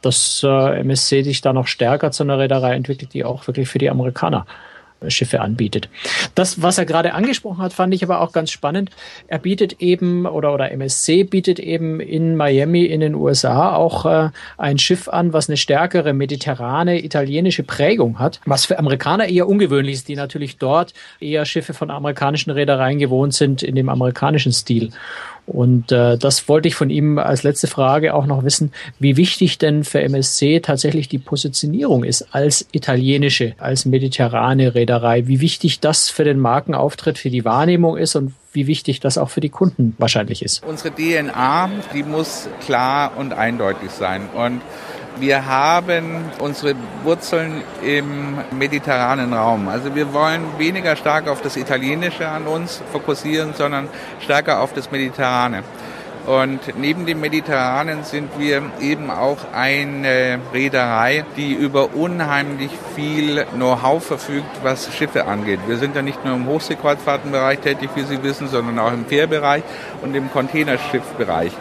dass 0.00 0.42
äh, 0.42 0.80
MSC 0.80 1.22
sich 1.22 1.40
da 1.42 1.52
noch 1.52 1.66
stärker 1.66 2.10
zu 2.12 2.22
einer 2.22 2.38
Reederei 2.38 2.74
entwickelt, 2.74 3.12
die 3.12 3.24
auch 3.24 3.46
wirklich 3.46 3.68
für 3.68 3.78
die 3.78 3.90
Amerikaner 3.90 4.46
Schiffe 5.08 5.40
anbietet. 5.40 5.88
Das, 6.34 6.62
was 6.62 6.78
er 6.78 6.86
gerade 6.86 7.14
angesprochen 7.14 7.58
hat, 7.58 7.72
fand 7.72 7.94
ich 7.94 8.02
aber 8.02 8.20
auch 8.20 8.32
ganz 8.32 8.50
spannend. 8.50 8.90
Er 9.26 9.38
bietet 9.38 9.80
eben 9.80 10.26
oder, 10.26 10.54
oder 10.54 10.70
MSC 10.70 11.24
bietet 11.24 11.58
eben 11.58 12.00
in 12.00 12.36
Miami 12.36 12.84
in 12.84 13.00
den 13.00 13.14
USA 13.14 13.74
auch 13.74 14.06
äh, 14.06 14.30
ein 14.58 14.78
Schiff 14.78 15.08
an, 15.08 15.32
was 15.32 15.48
eine 15.48 15.56
stärkere 15.56 16.12
mediterrane 16.12 17.04
italienische 17.04 17.62
Prägung 17.62 18.18
hat, 18.18 18.40
was 18.46 18.64
für 18.64 18.78
Amerikaner 18.78 19.28
eher 19.28 19.48
ungewöhnlich 19.48 19.94
ist, 19.94 20.08
die 20.08 20.16
natürlich 20.16 20.58
dort 20.58 20.94
eher 21.20 21.44
Schiffe 21.44 21.74
von 21.74 21.90
amerikanischen 21.90 22.50
Reedereien 22.50 22.98
gewohnt 22.98 23.34
sind 23.34 23.62
in 23.62 23.74
dem 23.74 23.88
amerikanischen 23.88 24.52
Stil. 24.52 24.90
Und 25.46 25.90
äh, 25.90 26.16
das 26.16 26.48
wollte 26.48 26.68
ich 26.68 26.74
von 26.74 26.88
ihm 26.88 27.18
als 27.18 27.42
letzte 27.42 27.66
Frage 27.66 28.14
auch 28.14 28.26
noch 28.26 28.44
wissen, 28.44 28.72
wie 29.00 29.16
wichtig 29.16 29.58
denn 29.58 29.82
für 29.82 30.00
MSC 30.00 30.60
tatsächlich 30.60 31.08
die 31.08 31.18
Positionierung 31.18 32.04
ist 32.04 32.32
als 32.32 32.66
italienische, 32.72 33.54
als 33.58 33.84
mediterrane 33.84 34.74
Reederei, 34.74 35.26
wie 35.26 35.40
wichtig 35.40 35.80
das 35.80 36.10
für 36.10 36.24
den 36.24 36.38
Markenauftritt, 36.38 37.18
für 37.18 37.30
die 37.30 37.44
Wahrnehmung 37.44 37.96
ist 37.96 38.14
und 38.14 38.34
wie 38.52 38.66
wichtig 38.66 39.00
das 39.00 39.18
auch 39.18 39.30
für 39.30 39.40
die 39.40 39.48
Kunden 39.48 39.94
wahrscheinlich 39.98 40.42
ist. 40.42 40.62
Unsere 40.64 40.94
DNA, 40.94 41.70
die 41.94 42.02
muss 42.02 42.48
klar 42.64 43.12
und 43.16 43.32
eindeutig 43.32 43.90
sein. 43.90 44.28
Und 44.34 44.60
wir 45.18 45.46
haben 45.46 46.30
unsere 46.38 46.74
Wurzeln 47.02 47.62
im 47.82 48.38
mediterranen 48.50 49.32
Raum. 49.32 49.68
Also 49.68 49.94
wir 49.94 50.12
wollen 50.12 50.42
weniger 50.58 50.96
stark 50.96 51.28
auf 51.28 51.42
das 51.42 51.56
Italienische 51.56 52.28
an 52.28 52.46
uns 52.46 52.82
fokussieren, 52.92 53.54
sondern 53.54 53.88
stärker 54.20 54.60
auf 54.60 54.72
das 54.72 54.90
Mediterrane. 54.90 55.62
Und 56.26 56.78
neben 56.78 57.04
dem 57.04 57.20
Mediterranen 57.20 58.04
sind 58.04 58.30
wir 58.38 58.62
eben 58.80 59.10
auch 59.10 59.38
eine 59.52 60.38
Reederei, 60.54 61.24
die 61.36 61.52
über 61.52 61.94
unheimlich 61.94 62.70
viel 62.94 63.44
Know-how 63.54 64.04
verfügt, 64.04 64.62
was 64.62 64.94
Schiffe 64.94 65.26
angeht. 65.26 65.58
Wir 65.66 65.78
sind 65.78 65.96
ja 65.96 66.02
nicht 66.02 66.24
nur 66.24 66.36
im 66.36 66.46
Hochseekreuzfahrtenbereich 66.46 67.58
tätig, 67.58 67.90
wie 67.96 68.02
Sie 68.02 68.22
wissen, 68.22 68.46
sondern 68.46 68.78
auch 68.78 68.92
im 68.92 69.06
Fährbereich 69.06 69.64
und 70.02 70.14
im 70.14 70.30
Containerschiffbereich. 70.30 71.52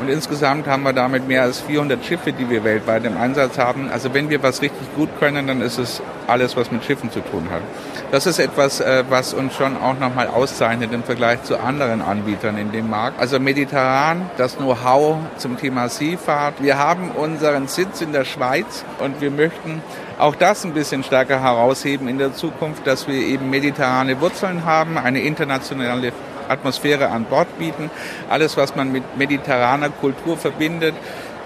Und 0.00 0.08
insgesamt 0.08 0.66
haben 0.66 0.82
wir 0.82 0.92
damit 0.92 1.26
mehr 1.26 1.42
als 1.42 1.60
400 1.60 2.04
Schiffe, 2.04 2.32
die 2.32 2.48
wir 2.50 2.62
weltweit 2.62 3.04
im 3.06 3.16
Einsatz 3.16 3.58
haben. 3.58 3.90
Also 3.90 4.12
wenn 4.12 4.28
wir 4.28 4.42
was 4.42 4.60
richtig 4.60 4.94
gut 4.96 5.08
können, 5.18 5.46
dann 5.46 5.62
ist 5.62 5.78
es 5.78 6.02
alles, 6.26 6.56
was 6.56 6.70
mit 6.70 6.84
Schiffen 6.84 7.10
zu 7.10 7.20
tun 7.20 7.48
hat. 7.50 7.62
Das 8.10 8.26
ist 8.26 8.38
etwas, 8.38 8.80
äh, 8.80 9.04
was 9.08 9.34
uns 9.34 9.54
schon 9.54 9.76
auch 9.76 9.98
nochmal 9.98 10.28
auszeichnet 10.28 10.92
im 10.92 11.02
Vergleich 11.02 11.42
zu 11.42 11.58
anderen 11.58 12.02
Anbietern 12.02 12.56
in 12.56 12.72
dem 12.72 12.88
Markt. 12.88 13.20
Also 13.20 13.38
mediterran, 13.38 14.09
das 14.36 14.56
Know-how 14.56 15.18
zum 15.36 15.56
Thema 15.56 15.88
Seefahrt. 15.88 16.62
Wir 16.62 16.78
haben 16.78 17.10
unseren 17.10 17.68
Sitz 17.68 18.00
in 18.00 18.12
der 18.12 18.24
Schweiz 18.24 18.84
und 18.98 19.20
wir 19.20 19.30
möchten 19.30 19.82
auch 20.18 20.34
das 20.34 20.64
ein 20.64 20.74
bisschen 20.74 21.02
stärker 21.02 21.40
herausheben 21.40 22.08
in 22.08 22.18
der 22.18 22.34
Zukunft, 22.34 22.86
dass 22.86 23.08
wir 23.08 23.14
eben 23.14 23.50
mediterrane 23.50 24.20
Wurzeln 24.20 24.64
haben, 24.64 24.98
eine 24.98 25.20
internationale 25.20 26.12
Atmosphäre 26.48 27.08
an 27.08 27.24
Bord 27.24 27.58
bieten. 27.58 27.90
Alles, 28.28 28.56
was 28.56 28.76
man 28.76 28.92
mit 28.92 29.16
mediterraner 29.16 29.90
Kultur 29.90 30.36
verbindet, 30.36 30.94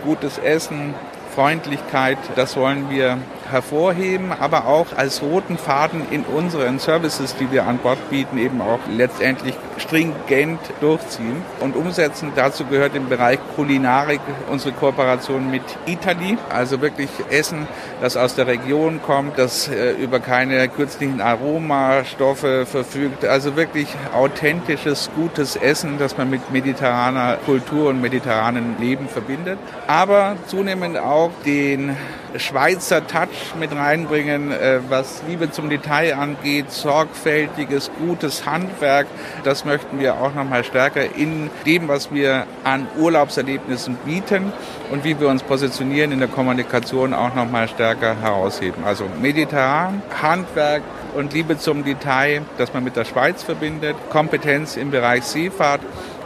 gutes 0.04 0.38
Essen, 0.38 0.94
Freundlichkeit, 1.34 2.18
das 2.36 2.56
wollen 2.56 2.90
wir 2.90 3.18
hervorheben, 3.50 4.32
aber 4.32 4.66
auch 4.66 4.86
als 4.96 5.22
roten 5.22 5.58
Faden 5.58 6.02
in 6.10 6.24
unseren 6.24 6.78
Services, 6.78 7.36
die 7.36 7.50
wir 7.50 7.66
an 7.66 7.78
Bord 7.78 8.10
bieten, 8.10 8.38
eben 8.38 8.60
auch 8.60 8.80
letztendlich 8.90 9.54
stringent 9.78 10.60
durchziehen 10.80 11.42
und 11.60 11.76
umsetzen. 11.76 12.32
Dazu 12.34 12.64
gehört 12.64 12.94
im 12.94 13.08
Bereich 13.08 13.38
Kulinarik 13.56 14.20
unsere 14.50 14.72
Kooperation 14.74 15.50
mit 15.50 15.62
Italy, 15.86 16.38
also 16.48 16.80
wirklich 16.80 17.10
Essen, 17.30 17.66
das 18.00 18.16
aus 18.16 18.34
der 18.34 18.46
Region 18.46 19.02
kommt, 19.02 19.38
das 19.38 19.68
äh, 19.68 19.92
über 19.92 20.20
keine 20.20 20.68
künstlichen 20.68 21.20
Aromastoffe 21.20 22.66
verfügt, 22.66 23.24
also 23.24 23.56
wirklich 23.56 23.88
authentisches, 24.14 25.10
gutes 25.14 25.56
Essen, 25.56 25.98
das 25.98 26.16
man 26.16 26.30
mit 26.30 26.50
mediterraner 26.52 27.36
Kultur 27.44 27.90
und 27.90 28.00
mediterranem 28.00 28.76
Leben 28.78 29.08
verbindet, 29.08 29.58
aber 29.86 30.36
zunehmend 30.46 30.98
auch 30.98 31.30
den 31.44 31.96
Schweizer 32.36 33.06
Touch 33.06 33.28
mit 33.58 33.72
reinbringen, 33.72 34.52
äh, 34.52 34.80
was 34.88 35.22
Liebe 35.28 35.50
zum 35.50 35.70
Detail 35.70 36.14
angeht, 36.14 36.70
sorgfältiges, 36.70 37.90
gutes 37.98 38.46
Handwerk. 38.46 39.06
Das 39.44 39.64
möchten 39.64 39.98
wir 39.98 40.20
auch 40.20 40.34
nochmal 40.34 40.64
stärker 40.64 41.16
in 41.16 41.50
dem, 41.66 41.88
was 41.88 42.12
wir 42.12 42.46
an 42.64 42.86
Urlaubserlebnissen 42.98 43.96
bieten 44.04 44.52
und 44.90 45.04
wie 45.04 45.18
wir 45.18 45.28
uns 45.28 45.42
positionieren 45.42 46.12
in 46.12 46.18
der 46.18 46.28
Kommunikation 46.28 47.14
auch 47.14 47.34
nochmal 47.34 47.68
stärker 47.68 48.16
herausheben. 48.20 48.84
Also 48.84 49.04
mediterran, 49.20 50.02
Handwerk, 50.22 50.82
und 51.14 51.32
Liebe 51.32 51.58
zum 51.58 51.84
Detail, 51.84 52.42
das 52.58 52.74
man 52.74 52.84
mit 52.84 52.96
der 52.96 53.04
Schweiz 53.04 53.42
verbindet, 53.42 53.96
Kompetenz 54.10 54.76
im 54.76 54.90
Bereich 54.90 55.24
Seefahrt 55.24 55.80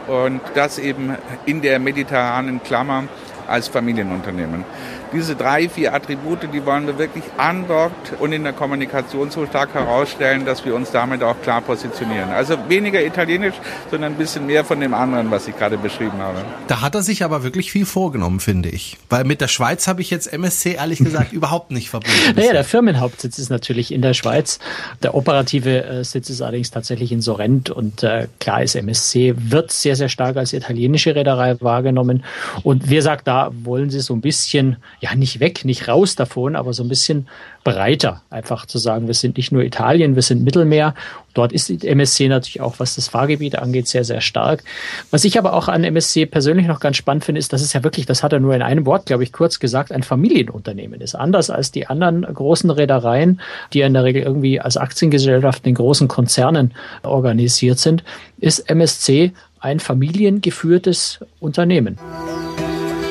und 0.06 0.40
das 0.54 0.78
eben 0.78 1.16
in 1.44 1.60
der 1.60 1.78
mediterranen 1.78 2.62
Klammer 2.62 3.04
als 3.46 3.68
Familienunternehmen 3.68 4.64
diese 5.12 5.36
drei, 5.36 5.68
vier 5.68 5.94
Attribute, 5.94 6.52
die 6.52 6.64
wollen 6.64 6.86
wir 6.86 6.98
wirklich 6.98 7.24
an 7.36 7.66
Bord 7.66 7.92
und 8.18 8.32
in 8.32 8.44
der 8.44 8.52
Kommunikation 8.52 9.30
so 9.30 9.46
stark 9.46 9.74
herausstellen, 9.74 10.44
dass 10.44 10.64
wir 10.64 10.74
uns 10.74 10.90
damit 10.90 11.22
auch 11.22 11.40
klar 11.42 11.60
positionieren. 11.60 12.30
Also 12.30 12.56
weniger 12.68 13.04
italienisch, 13.04 13.54
sondern 13.90 14.12
ein 14.12 14.18
bisschen 14.18 14.46
mehr 14.46 14.64
von 14.64 14.80
dem 14.80 14.94
anderen, 14.94 15.30
was 15.30 15.48
ich 15.48 15.56
gerade 15.56 15.78
beschrieben 15.78 16.18
habe. 16.18 16.44
Da 16.66 16.80
hat 16.80 16.94
er 16.94 17.02
sich 17.02 17.24
aber 17.24 17.42
wirklich 17.42 17.72
viel 17.72 17.86
vorgenommen, 17.86 18.40
finde 18.40 18.68
ich. 18.68 18.96
Weil 19.08 19.24
mit 19.24 19.40
der 19.40 19.48
Schweiz 19.48 19.86
habe 19.86 20.00
ich 20.02 20.10
jetzt 20.10 20.32
MSC 20.32 20.74
ehrlich 20.74 20.98
gesagt 20.98 21.32
überhaupt 21.32 21.70
nicht 21.70 21.90
verbunden. 21.90 22.34
Naja, 22.36 22.52
der 22.52 22.64
Firmenhauptsitz 22.64 23.38
ist 23.38 23.50
natürlich 23.50 23.92
in 23.92 24.02
der 24.02 24.14
Schweiz. 24.14 24.58
Der 25.02 25.14
operative 25.14 25.84
äh, 25.84 26.04
Sitz 26.04 26.30
ist 26.30 26.42
allerdings 26.42 26.70
tatsächlich 26.70 27.12
in 27.12 27.20
Sorrent 27.20 27.70
und 27.70 28.02
äh, 28.02 28.28
klar 28.40 28.62
ist, 28.62 28.74
MSC 28.74 29.34
wird 29.36 29.72
sehr, 29.72 29.96
sehr 29.96 30.08
stark 30.08 30.36
als 30.36 30.52
italienische 30.52 31.14
Reederei 31.14 31.56
wahrgenommen. 31.60 32.24
Und 32.62 32.88
wir 32.90 33.02
sagt, 33.02 33.26
da 33.26 33.50
wollen 33.62 33.90
sie 33.90 34.00
so 34.00 34.14
ein 34.14 34.20
bisschen 34.20 34.76
ja 35.00 35.14
nicht 35.14 35.40
weg, 35.40 35.64
nicht 35.64 35.88
raus 35.88 36.16
davon, 36.16 36.56
aber 36.56 36.72
so 36.72 36.82
ein 36.82 36.88
bisschen 36.88 37.28
breiter. 37.64 38.22
Einfach 38.30 38.66
zu 38.66 38.78
sagen, 38.78 39.06
wir 39.06 39.14
sind 39.14 39.36
nicht 39.36 39.52
nur 39.52 39.62
Italien, 39.62 40.14
wir 40.14 40.22
sind 40.22 40.42
Mittelmeer. 40.42 40.94
Dort 41.34 41.52
ist 41.52 41.68
die 41.68 41.86
MSC 41.86 42.28
natürlich 42.28 42.60
auch, 42.60 42.76
was 42.78 42.96
das 42.96 43.08
Fahrgebiet 43.08 43.56
angeht, 43.58 43.86
sehr, 43.86 44.02
sehr 44.04 44.20
stark. 44.20 44.64
Was 45.10 45.24
ich 45.24 45.38
aber 45.38 45.52
auch 45.52 45.68
an 45.68 45.84
MSC 45.84 46.26
persönlich 46.26 46.66
noch 46.66 46.80
ganz 46.80 46.96
spannend 46.96 47.24
finde, 47.24 47.38
ist, 47.38 47.52
dass 47.52 47.62
es 47.62 47.72
ja 47.72 47.84
wirklich, 47.84 48.06
das 48.06 48.22
hat 48.22 48.32
er 48.32 48.40
nur 48.40 48.54
in 48.54 48.62
einem 48.62 48.86
Wort, 48.86 49.06
glaube 49.06 49.22
ich, 49.22 49.32
kurz 49.32 49.60
gesagt, 49.60 49.92
ein 49.92 50.02
Familienunternehmen 50.02 51.00
ist. 51.00 51.14
Anders 51.14 51.50
als 51.50 51.70
die 51.70 51.86
anderen 51.86 52.22
großen 52.22 52.70
Reedereien, 52.70 53.40
die 53.72 53.80
ja 53.80 53.86
in 53.86 53.94
der 53.94 54.04
Regel 54.04 54.22
irgendwie 54.22 54.60
als 54.60 54.76
Aktiengesellschaften 54.76 55.68
in 55.68 55.74
großen 55.76 56.08
Konzernen 56.08 56.74
organisiert 57.02 57.78
sind, 57.78 58.02
ist 58.38 58.68
MSC 58.68 59.32
ein 59.60 59.80
familiengeführtes 59.80 61.20
Unternehmen. 61.40 61.98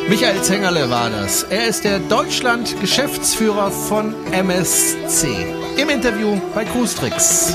Michael 0.09 0.41
Zengerle 0.41 0.89
war 0.89 1.09
das. 1.09 1.43
Er 1.43 1.67
ist 1.67 1.83
der 1.83 1.99
Deutschland-Geschäftsführer 1.99 3.71
von 3.71 4.15
MSC. 4.31 5.27
Im 5.75 5.89
Interview 5.89 6.39
bei 6.55 6.63
Cruistrix. 6.63 7.53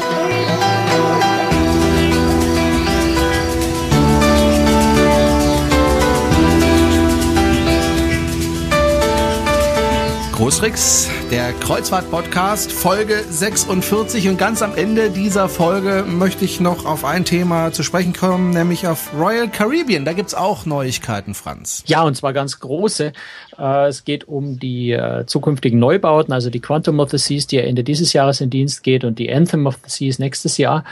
Großrix, 10.42 11.08
der 11.30 11.52
Kreuzfahrt-Podcast, 11.52 12.72
Folge 12.72 13.22
46. 13.30 14.28
Und 14.28 14.38
ganz 14.38 14.60
am 14.60 14.74
Ende 14.74 15.10
dieser 15.10 15.48
Folge 15.48 16.04
möchte 16.04 16.44
ich 16.44 16.58
noch 16.58 16.84
auf 16.84 17.04
ein 17.04 17.24
Thema 17.24 17.70
zu 17.70 17.84
sprechen 17.84 18.12
kommen, 18.12 18.50
nämlich 18.50 18.88
auf 18.88 19.12
Royal 19.16 19.48
Caribbean. 19.48 20.04
Da 20.04 20.14
gibt's 20.14 20.34
auch 20.34 20.66
Neuigkeiten, 20.66 21.34
Franz. 21.34 21.84
Ja, 21.86 22.02
und 22.02 22.16
zwar 22.16 22.32
ganz 22.32 22.58
große. 22.58 23.12
Äh, 23.56 23.86
es 23.86 24.04
geht 24.04 24.26
um 24.26 24.58
die 24.58 24.90
äh, 24.90 25.26
zukünftigen 25.26 25.78
Neubauten, 25.78 26.32
also 26.32 26.50
die 26.50 26.58
Quantum 26.58 26.98
of 26.98 27.12
the 27.12 27.18
Seas, 27.18 27.46
die 27.46 27.58
Ende 27.58 27.84
dieses 27.84 28.12
Jahres 28.12 28.40
in 28.40 28.50
Dienst 28.50 28.82
geht 28.82 29.04
und 29.04 29.20
die 29.20 29.32
Anthem 29.32 29.68
of 29.68 29.78
the 29.86 29.90
Seas 29.90 30.18
nächstes 30.18 30.58
Jahr. 30.58 30.82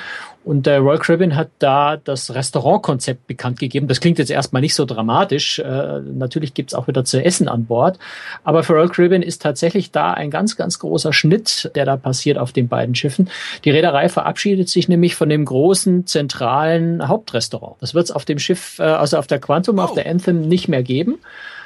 Und 0.43 0.65
der 0.65 0.81
Royal 0.81 0.99
Caribbean 0.99 1.37
hat 1.37 1.51
da 1.59 1.99
das 1.99 2.35
Restaurantkonzept 2.35 3.27
bekannt 3.27 3.59
gegeben. 3.59 3.89
Das 3.89 4.01
klingt 4.01 4.19
jetzt 4.19 4.31
erstmal 4.31 4.63
nicht 4.63 4.75
so 4.75 4.87
dramatisch. 4.87 5.59
Äh, 5.59 6.01
natürlich 6.01 6.55
gibt's 6.55 6.73
auch 6.73 6.89
wieder 6.89 7.05
zu 7.05 7.23
essen 7.23 7.47
an 7.47 7.67
Bord. 7.67 7.99
Aber 8.43 8.63
für 8.63 8.73
Royal 8.73 8.89
Caribbean 8.89 9.23
ist 9.23 9.43
tatsächlich 9.43 9.91
da 9.91 10.13
ein 10.13 10.31
ganz, 10.31 10.57
ganz 10.57 10.79
großer 10.79 11.13
Schnitt, 11.13 11.71
der 11.75 11.85
da 11.85 11.97
passiert 11.97 12.39
auf 12.39 12.53
den 12.53 12.69
beiden 12.69 12.95
Schiffen. 12.95 13.29
Die 13.65 13.71
Reederei 13.71 14.09
verabschiedet 14.09 14.71
sich 14.71 14.89
nämlich 14.89 15.15
von 15.15 15.29
dem 15.29 15.45
großen 15.45 16.07
zentralen 16.07 17.07
Hauptrestaurant. 17.07 17.77
Das 17.81 17.95
wird's 17.95 18.11
auf 18.11 18.25
dem 18.25 18.39
Schiff, 18.39 18.79
äh, 18.79 18.85
also 18.85 19.19
auf 19.19 19.27
der 19.27 19.41
Quantum, 19.41 19.79
oh. 19.79 19.83
auf 19.83 19.95
der 19.95 20.07
Anthem 20.07 20.49
nicht 20.49 20.69
mehr 20.69 20.83
geben 20.83 21.19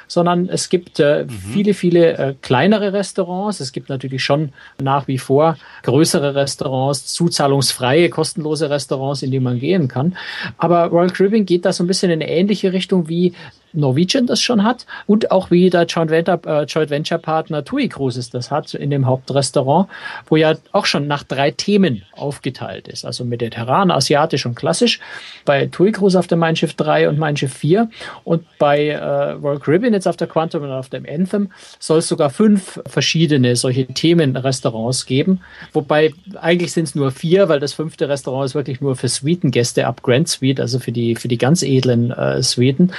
sondern 0.07 0.49
es 0.49 0.69
gibt 0.69 0.99
äh, 0.99 1.25
mhm. 1.25 1.29
viele, 1.29 1.73
viele 1.73 2.17
äh, 2.17 2.35
kleinere 2.41 2.93
Restaurants. 2.93 3.59
Es 3.59 3.71
gibt 3.71 3.89
natürlich 3.89 4.23
schon 4.23 4.53
nach 4.81 5.07
wie 5.07 5.17
vor 5.17 5.57
größere 5.83 6.35
Restaurants, 6.35 7.07
zuzahlungsfreie, 7.13 8.09
kostenlose 8.09 8.69
Restaurants, 8.69 9.23
in 9.23 9.31
die 9.31 9.39
man 9.39 9.59
gehen 9.59 9.87
kann. 9.87 10.17
Aber 10.57 10.85
Royal 10.85 11.09
Caribbean 11.09 11.45
geht 11.45 11.65
da 11.65 11.73
so 11.73 11.83
ein 11.83 11.87
bisschen 11.87 12.11
in 12.11 12.21
eine 12.21 12.29
ähnliche 12.29 12.73
Richtung 12.73 13.07
wie 13.07 13.33
Norwegian 13.75 14.25
das 14.25 14.41
schon 14.41 14.63
hat 14.63 14.85
und 15.05 15.31
auch 15.31 15.51
wie 15.51 15.69
der 15.69 15.83
Joint 15.83 16.09
Venture, 16.09 16.39
äh, 16.45 16.63
Joint 16.63 16.89
Venture 16.89 17.17
Partner 17.17 17.63
TUI 17.63 17.89
Cruises 17.89 18.29
das 18.29 18.51
hat 18.51 18.73
in 18.73 18.89
dem 18.89 19.05
Hauptrestaurant, 19.05 19.89
wo 20.27 20.35
ja 20.35 20.55
auch 20.71 20.85
schon 20.85 21.07
nach 21.07 21.23
drei 21.23 21.51
Themen 21.51 22.03
aufgeteilt 22.13 22.87
ist, 22.87 23.05
also 23.05 23.25
mediterran, 23.25 23.91
asiatisch 23.91 24.45
und 24.45 24.55
klassisch. 24.55 24.99
Bei 25.45 25.67
TUI 25.67 25.91
Cruises 25.91 26.17
auf 26.17 26.27
der 26.27 26.37
Mein 26.37 26.55
Schiff 26.55 26.73
3 26.73 27.09
und 27.09 27.19
Mein 27.19 27.37
Schiff 27.37 27.53
4 27.53 27.89
und 28.23 28.45
bei 28.57 28.87
äh, 28.87 29.31
Royal 29.31 29.59
Caribbean 29.59 29.93
jetzt 29.95 30.07
auf 30.07 30.17
der 30.17 30.27
Quantum 30.27 30.63
und 30.63 30.71
auf 30.71 30.89
dem 30.89 31.05
Anthem 31.09 31.51
soll 31.79 31.99
es 31.99 32.07
sogar 32.07 32.29
fünf 32.29 32.79
verschiedene 32.85 33.55
solche 33.55 33.87
Themenrestaurants 33.87 35.05
geben, 35.05 35.41
wobei 35.73 36.13
eigentlich 36.35 36.73
sind 36.73 36.83
es 36.85 36.95
nur 36.95 37.11
vier, 37.11 37.49
weil 37.49 37.59
das 37.59 37.73
fünfte 37.73 38.07
Restaurant 38.09 38.45
ist 38.45 38.55
wirklich 38.55 38.81
nur 38.81 38.95
für 38.95 39.07
Suitengäste 39.07 39.87
ab 39.87 40.03
Grand 40.03 40.27
Suite, 40.27 40.59
also 40.59 40.79
für 40.79 40.91
die 40.91 41.15
für 41.15 41.27
die 41.27 41.37
ganz 41.37 41.63
edlen 41.63 42.11
äh, 42.11 42.41
Suiten. 42.41 42.91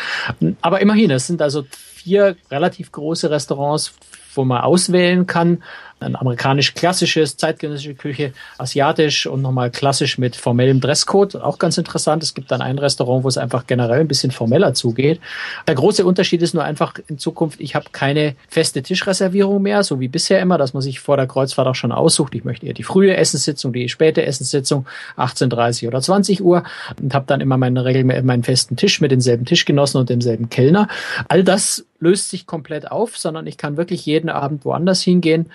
Aber 0.61 0.80
immerhin, 0.80 1.11
es 1.11 1.26
sind 1.26 1.42
also 1.42 1.64
vier 1.70 2.37
relativ 2.50 2.92
große 2.92 3.30
Restaurants, 3.30 3.94
wo 4.35 4.44
man 4.44 4.62
auswählen 4.62 5.26
kann 5.26 5.62
ein 5.98 6.14
amerikanisch 6.14 6.74
klassisches, 6.74 7.37
zeitgenössische 7.37 7.94
Küche, 7.94 8.32
asiatisch 8.59 9.26
und 9.26 9.40
nochmal 9.40 9.70
klassisch 9.70 10.18
mit 10.18 10.37
formellem 10.37 10.80
Dresscode. 10.80 11.37
Auch 11.37 11.59
ganz 11.59 11.78
interessant. 11.78 12.22
Es 12.22 12.35
gibt 12.35 12.50
dann 12.50 12.61
ein 12.61 12.78
Restaurant, 12.78 13.24
wo 13.24 13.28
es 13.28 13.38
einfach 13.38 13.66
generell 13.66 14.00
ein 14.00 14.09
bisschen 14.09 14.30
formeller 14.30 14.74
zugeht. 14.74 15.20
Der 15.66 15.74
große 15.74 16.04
Unterschied 16.04 16.42
ist 16.42 16.52
nur 16.52 16.64
einfach 16.64 16.94
in 17.09 17.18
Zukunft, 17.18 17.61
ich 17.61 17.74
habe 17.74 17.87
keine 17.92 18.37
feste 18.48 18.82
Tischreservierung 18.82 19.62
mehr, 19.62 19.82
so 19.85 19.98
wie 19.98 20.09
bisher 20.09 20.40
immer, 20.40 20.59
dass 20.59 20.74
man 20.74 20.82
sich 20.82 21.00
vor 21.00 21.16
der 21.16 21.26
Kreuzfahrt 21.26 21.66
auch 21.66 21.74
schon 21.74 21.92
aussucht. 21.92 22.35
Ich 22.35 22.44
möchte 22.44 22.66
eher 22.66 22.74
die 22.74 22.82
frühe 22.82 23.16
Essenssitzung, 23.16 23.72
die 23.72 23.88
späte 23.88 24.24
Essenssitzung, 24.24 24.87
18.30 25.16 25.88
oder 25.88 26.02
20 26.02 26.42
Uhr 26.42 26.64
und 27.00 27.14
habe 27.14 27.24
dann 27.26 27.40
immer 27.40 27.56
meinen, 27.56 27.78
Regel, 27.78 28.04
meinen 28.04 28.44
festen 28.44 28.76
Tisch 28.76 29.00
mit 29.00 29.12
denselben 29.12 29.46
Tischgenossen 29.46 29.98
und 30.00 30.11
demselben 30.11 30.50
Kellner. 30.50 30.88
All 31.28 31.42
das 31.42 31.87
löst 31.98 32.30
sich 32.30 32.46
komplett 32.46 32.90
auf, 32.90 33.16
sondern 33.16 33.46
ich 33.46 33.56
kann 33.56 33.76
wirklich 33.76 34.04
jeden 34.04 34.28
Abend 34.28 34.64
woanders 34.64 35.00
hingehen 35.00 35.46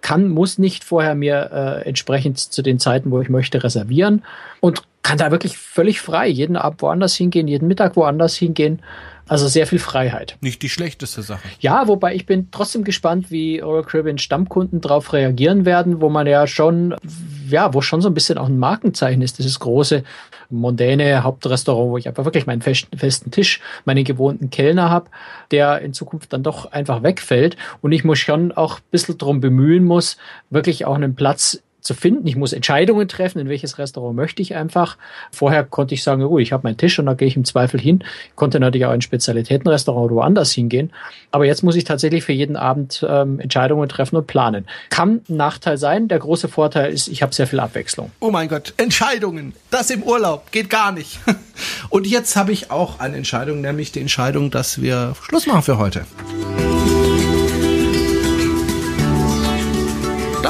kann, 0.00 0.28
muss 0.28 0.58
nicht 0.58 0.84
vorher 0.84 1.14
mir 1.14 1.50
äh, 1.52 1.88
entsprechend 1.88 2.38
zu 2.38 2.62
den 2.62 2.78
Zeiten, 2.78 3.10
wo 3.10 3.20
ich 3.20 3.28
möchte, 3.28 3.62
reservieren. 3.62 4.24
Und 4.60 4.82
kann 5.02 5.18
da 5.18 5.30
wirklich 5.30 5.56
völlig 5.56 6.00
frei 6.00 6.28
jeden 6.28 6.56
Abend 6.56 6.82
woanders 6.82 7.14
hingehen, 7.14 7.48
jeden 7.48 7.68
Mittag 7.68 7.96
woanders 7.96 8.36
hingehen. 8.36 8.82
Also 9.30 9.46
sehr 9.46 9.68
viel 9.68 9.78
Freiheit. 9.78 10.36
Nicht 10.40 10.60
die 10.60 10.68
schlechteste 10.68 11.22
Sache. 11.22 11.46
Ja, 11.60 11.86
wobei 11.86 12.16
ich 12.16 12.26
bin 12.26 12.48
trotzdem 12.50 12.82
gespannt, 12.82 13.30
wie 13.30 13.60
Royal 13.60 13.84
Caribbean 13.84 14.18
Stammkunden 14.18 14.80
darauf 14.80 15.12
reagieren 15.12 15.64
werden, 15.64 16.00
wo 16.00 16.08
man 16.08 16.26
ja 16.26 16.48
schon, 16.48 16.96
ja, 17.48 17.72
wo 17.72 17.80
schon 17.80 18.00
so 18.00 18.08
ein 18.08 18.14
bisschen 18.14 18.38
auch 18.38 18.48
ein 18.48 18.58
Markenzeichen 18.58 19.22
ist, 19.22 19.38
dieses 19.38 19.60
große, 19.60 20.02
mondäne 20.50 21.22
Hauptrestaurant, 21.22 21.90
wo 21.92 21.96
ich 21.96 22.08
einfach 22.08 22.24
wirklich 22.24 22.46
meinen 22.46 22.60
festen 22.60 23.30
Tisch, 23.30 23.60
meinen 23.84 24.02
gewohnten 24.02 24.50
Kellner 24.50 24.90
habe, 24.90 25.10
der 25.52 25.80
in 25.80 25.92
Zukunft 25.92 26.32
dann 26.32 26.42
doch 26.42 26.72
einfach 26.72 27.04
wegfällt. 27.04 27.56
Und 27.82 27.92
ich 27.92 28.02
muss 28.02 28.18
schon 28.18 28.50
auch 28.50 28.78
ein 28.78 28.90
bisschen 28.90 29.16
drum 29.16 29.40
bemühen 29.40 29.84
muss, 29.84 30.16
wirklich 30.50 30.86
auch 30.86 30.96
einen 30.96 31.14
Platz 31.14 31.62
zu 31.80 31.94
finden. 31.94 32.26
Ich 32.26 32.36
muss 32.36 32.52
Entscheidungen 32.52 33.08
treffen, 33.08 33.38
in 33.38 33.48
welches 33.48 33.78
Restaurant 33.78 34.16
möchte 34.16 34.42
ich 34.42 34.54
einfach. 34.54 34.96
Vorher 35.32 35.64
konnte 35.64 35.94
ich 35.94 36.02
sagen, 36.02 36.22
oh, 36.24 36.38
ich 36.38 36.52
habe 36.52 36.62
meinen 36.64 36.76
Tisch 36.76 36.98
und 36.98 37.06
da 37.06 37.14
gehe 37.14 37.28
ich 37.28 37.36
im 37.36 37.44
Zweifel 37.44 37.80
hin. 37.80 38.04
Ich 38.28 38.36
konnte 38.36 38.60
natürlich 38.60 38.86
auch 38.86 38.92
in 38.92 39.00
Spezialitätenrestaurant 39.00 40.06
oder 40.06 40.16
woanders 40.16 40.52
hingehen. 40.52 40.92
Aber 41.30 41.44
jetzt 41.44 41.62
muss 41.62 41.76
ich 41.76 41.84
tatsächlich 41.84 42.24
für 42.24 42.32
jeden 42.32 42.56
Abend 42.56 43.06
ähm, 43.08 43.40
Entscheidungen 43.40 43.88
treffen 43.88 44.16
und 44.16 44.26
planen. 44.26 44.66
Kann 44.90 45.22
ein 45.28 45.36
Nachteil 45.36 45.78
sein. 45.78 46.08
Der 46.08 46.18
große 46.18 46.48
Vorteil 46.48 46.92
ist, 46.92 47.08
ich 47.08 47.22
habe 47.22 47.34
sehr 47.34 47.46
viel 47.46 47.60
Abwechslung. 47.60 48.10
Oh 48.20 48.30
mein 48.30 48.48
Gott, 48.48 48.74
Entscheidungen. 48.76 49.54
Das 49.70 49.90
im 49.90 50.02
Urlaub 50.02 50.50
geht 50.52 50.70
gar 50.70 50.92
nicht. 50.92 51.20
Und 51.90 52.06
jetzt 52.06 52.36
habe 52.36 52.52
ich 52.52 52.70
auch 52.70 53.00
eine 53.00 53.16
Entscheidung, 53.16 53.60
nämlich 53.60 53.92
die 53.92 54.00
Entscheidung, 54.00 54.50
dass 54.50 54.80
wir 54.80 55.14
Schluss 55.22 55.46
machen 55.46 55.62
für 55.62 55.78
heute. 55.78 56.06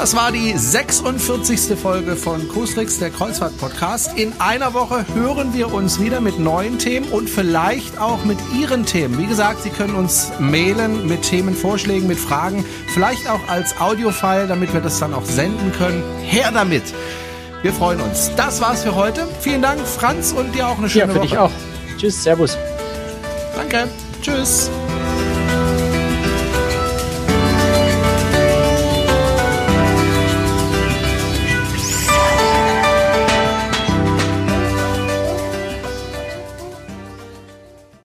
Das 0.00 0.16
war 0.16 0.32
die 0.32 0.56
46. 0.56 1.78
Folge 1.78 2.16
von 2.16 2.48
Kusrix, 2.48 2.98
der 2.98 3.10
Kreuzfahrt-Podcast. 3.10 4.18
In 4.18 4.32
einer 4.40 4.72
Woche 4.72 5.04
hören 5.14 5.52
wir 5.52 5.74
uns 5.74 6.00
wieder 6.00 6.22
mit 6.22 6.38
neuen 6.38 6.78
Themen 6.78 7.06
und 7.10 7.28
vielleicht 7.28 7.98
auch 7.98 8.24
mit 8.24 8.38
Ihren 8.58 8.86
Themen. 8.86 9.18
Wie 9.18 9.26
gesagt, 9.26 9.62
Sie 9.62 9.68
können 9.68 9.94
uns 9.94 10.32
mailen 10.38 11.06
mit 11.06 11.20
Themenvorschlägen, 11.20 12.08
mit 12.08 12.18
Fragen, 12.18 12.64
vielleicht 12.94 13.28
auch 13.28 13.46
als 13.48 13.78
Audiofile, 13.78 14.46
damit 14.46 14.72
wir 14.72 14.80
das 14.80 14.98
dann 15.00 15.12
auch 15.12 15.26
senden 15.26 15.70
können. 15.72 16.02
Her 16.22 16.50
damit! 16.50 16.94
Wir 17.60 17.74
freuen 17.74 18.00
uns. 18.00 18.30
Das 18.36 18.62
war's 18.62 18.84
für 18.84 18.94
heute. 18.94 19.28
Vielen 19.40 19.60
Dank, 19.60 19.86
Franz, 19.86 20.32
und 20.32 20.54
dir 20.54 20.66
auch 20.66 20.78
eine 20.78 20.88
schöne 20.88 21.14
Woche. 21.14 21.26
Ja, 21.26 21.48
für 21.48 21.50
Woche. 21.50 21.50
dich 21.50 21.92
auch. 21.92 21.98
Tschüss, 21.98 22.22
Servus. 22.22 22.56
Danke. 23.54 23.86
Tschüss. 24.22 24.70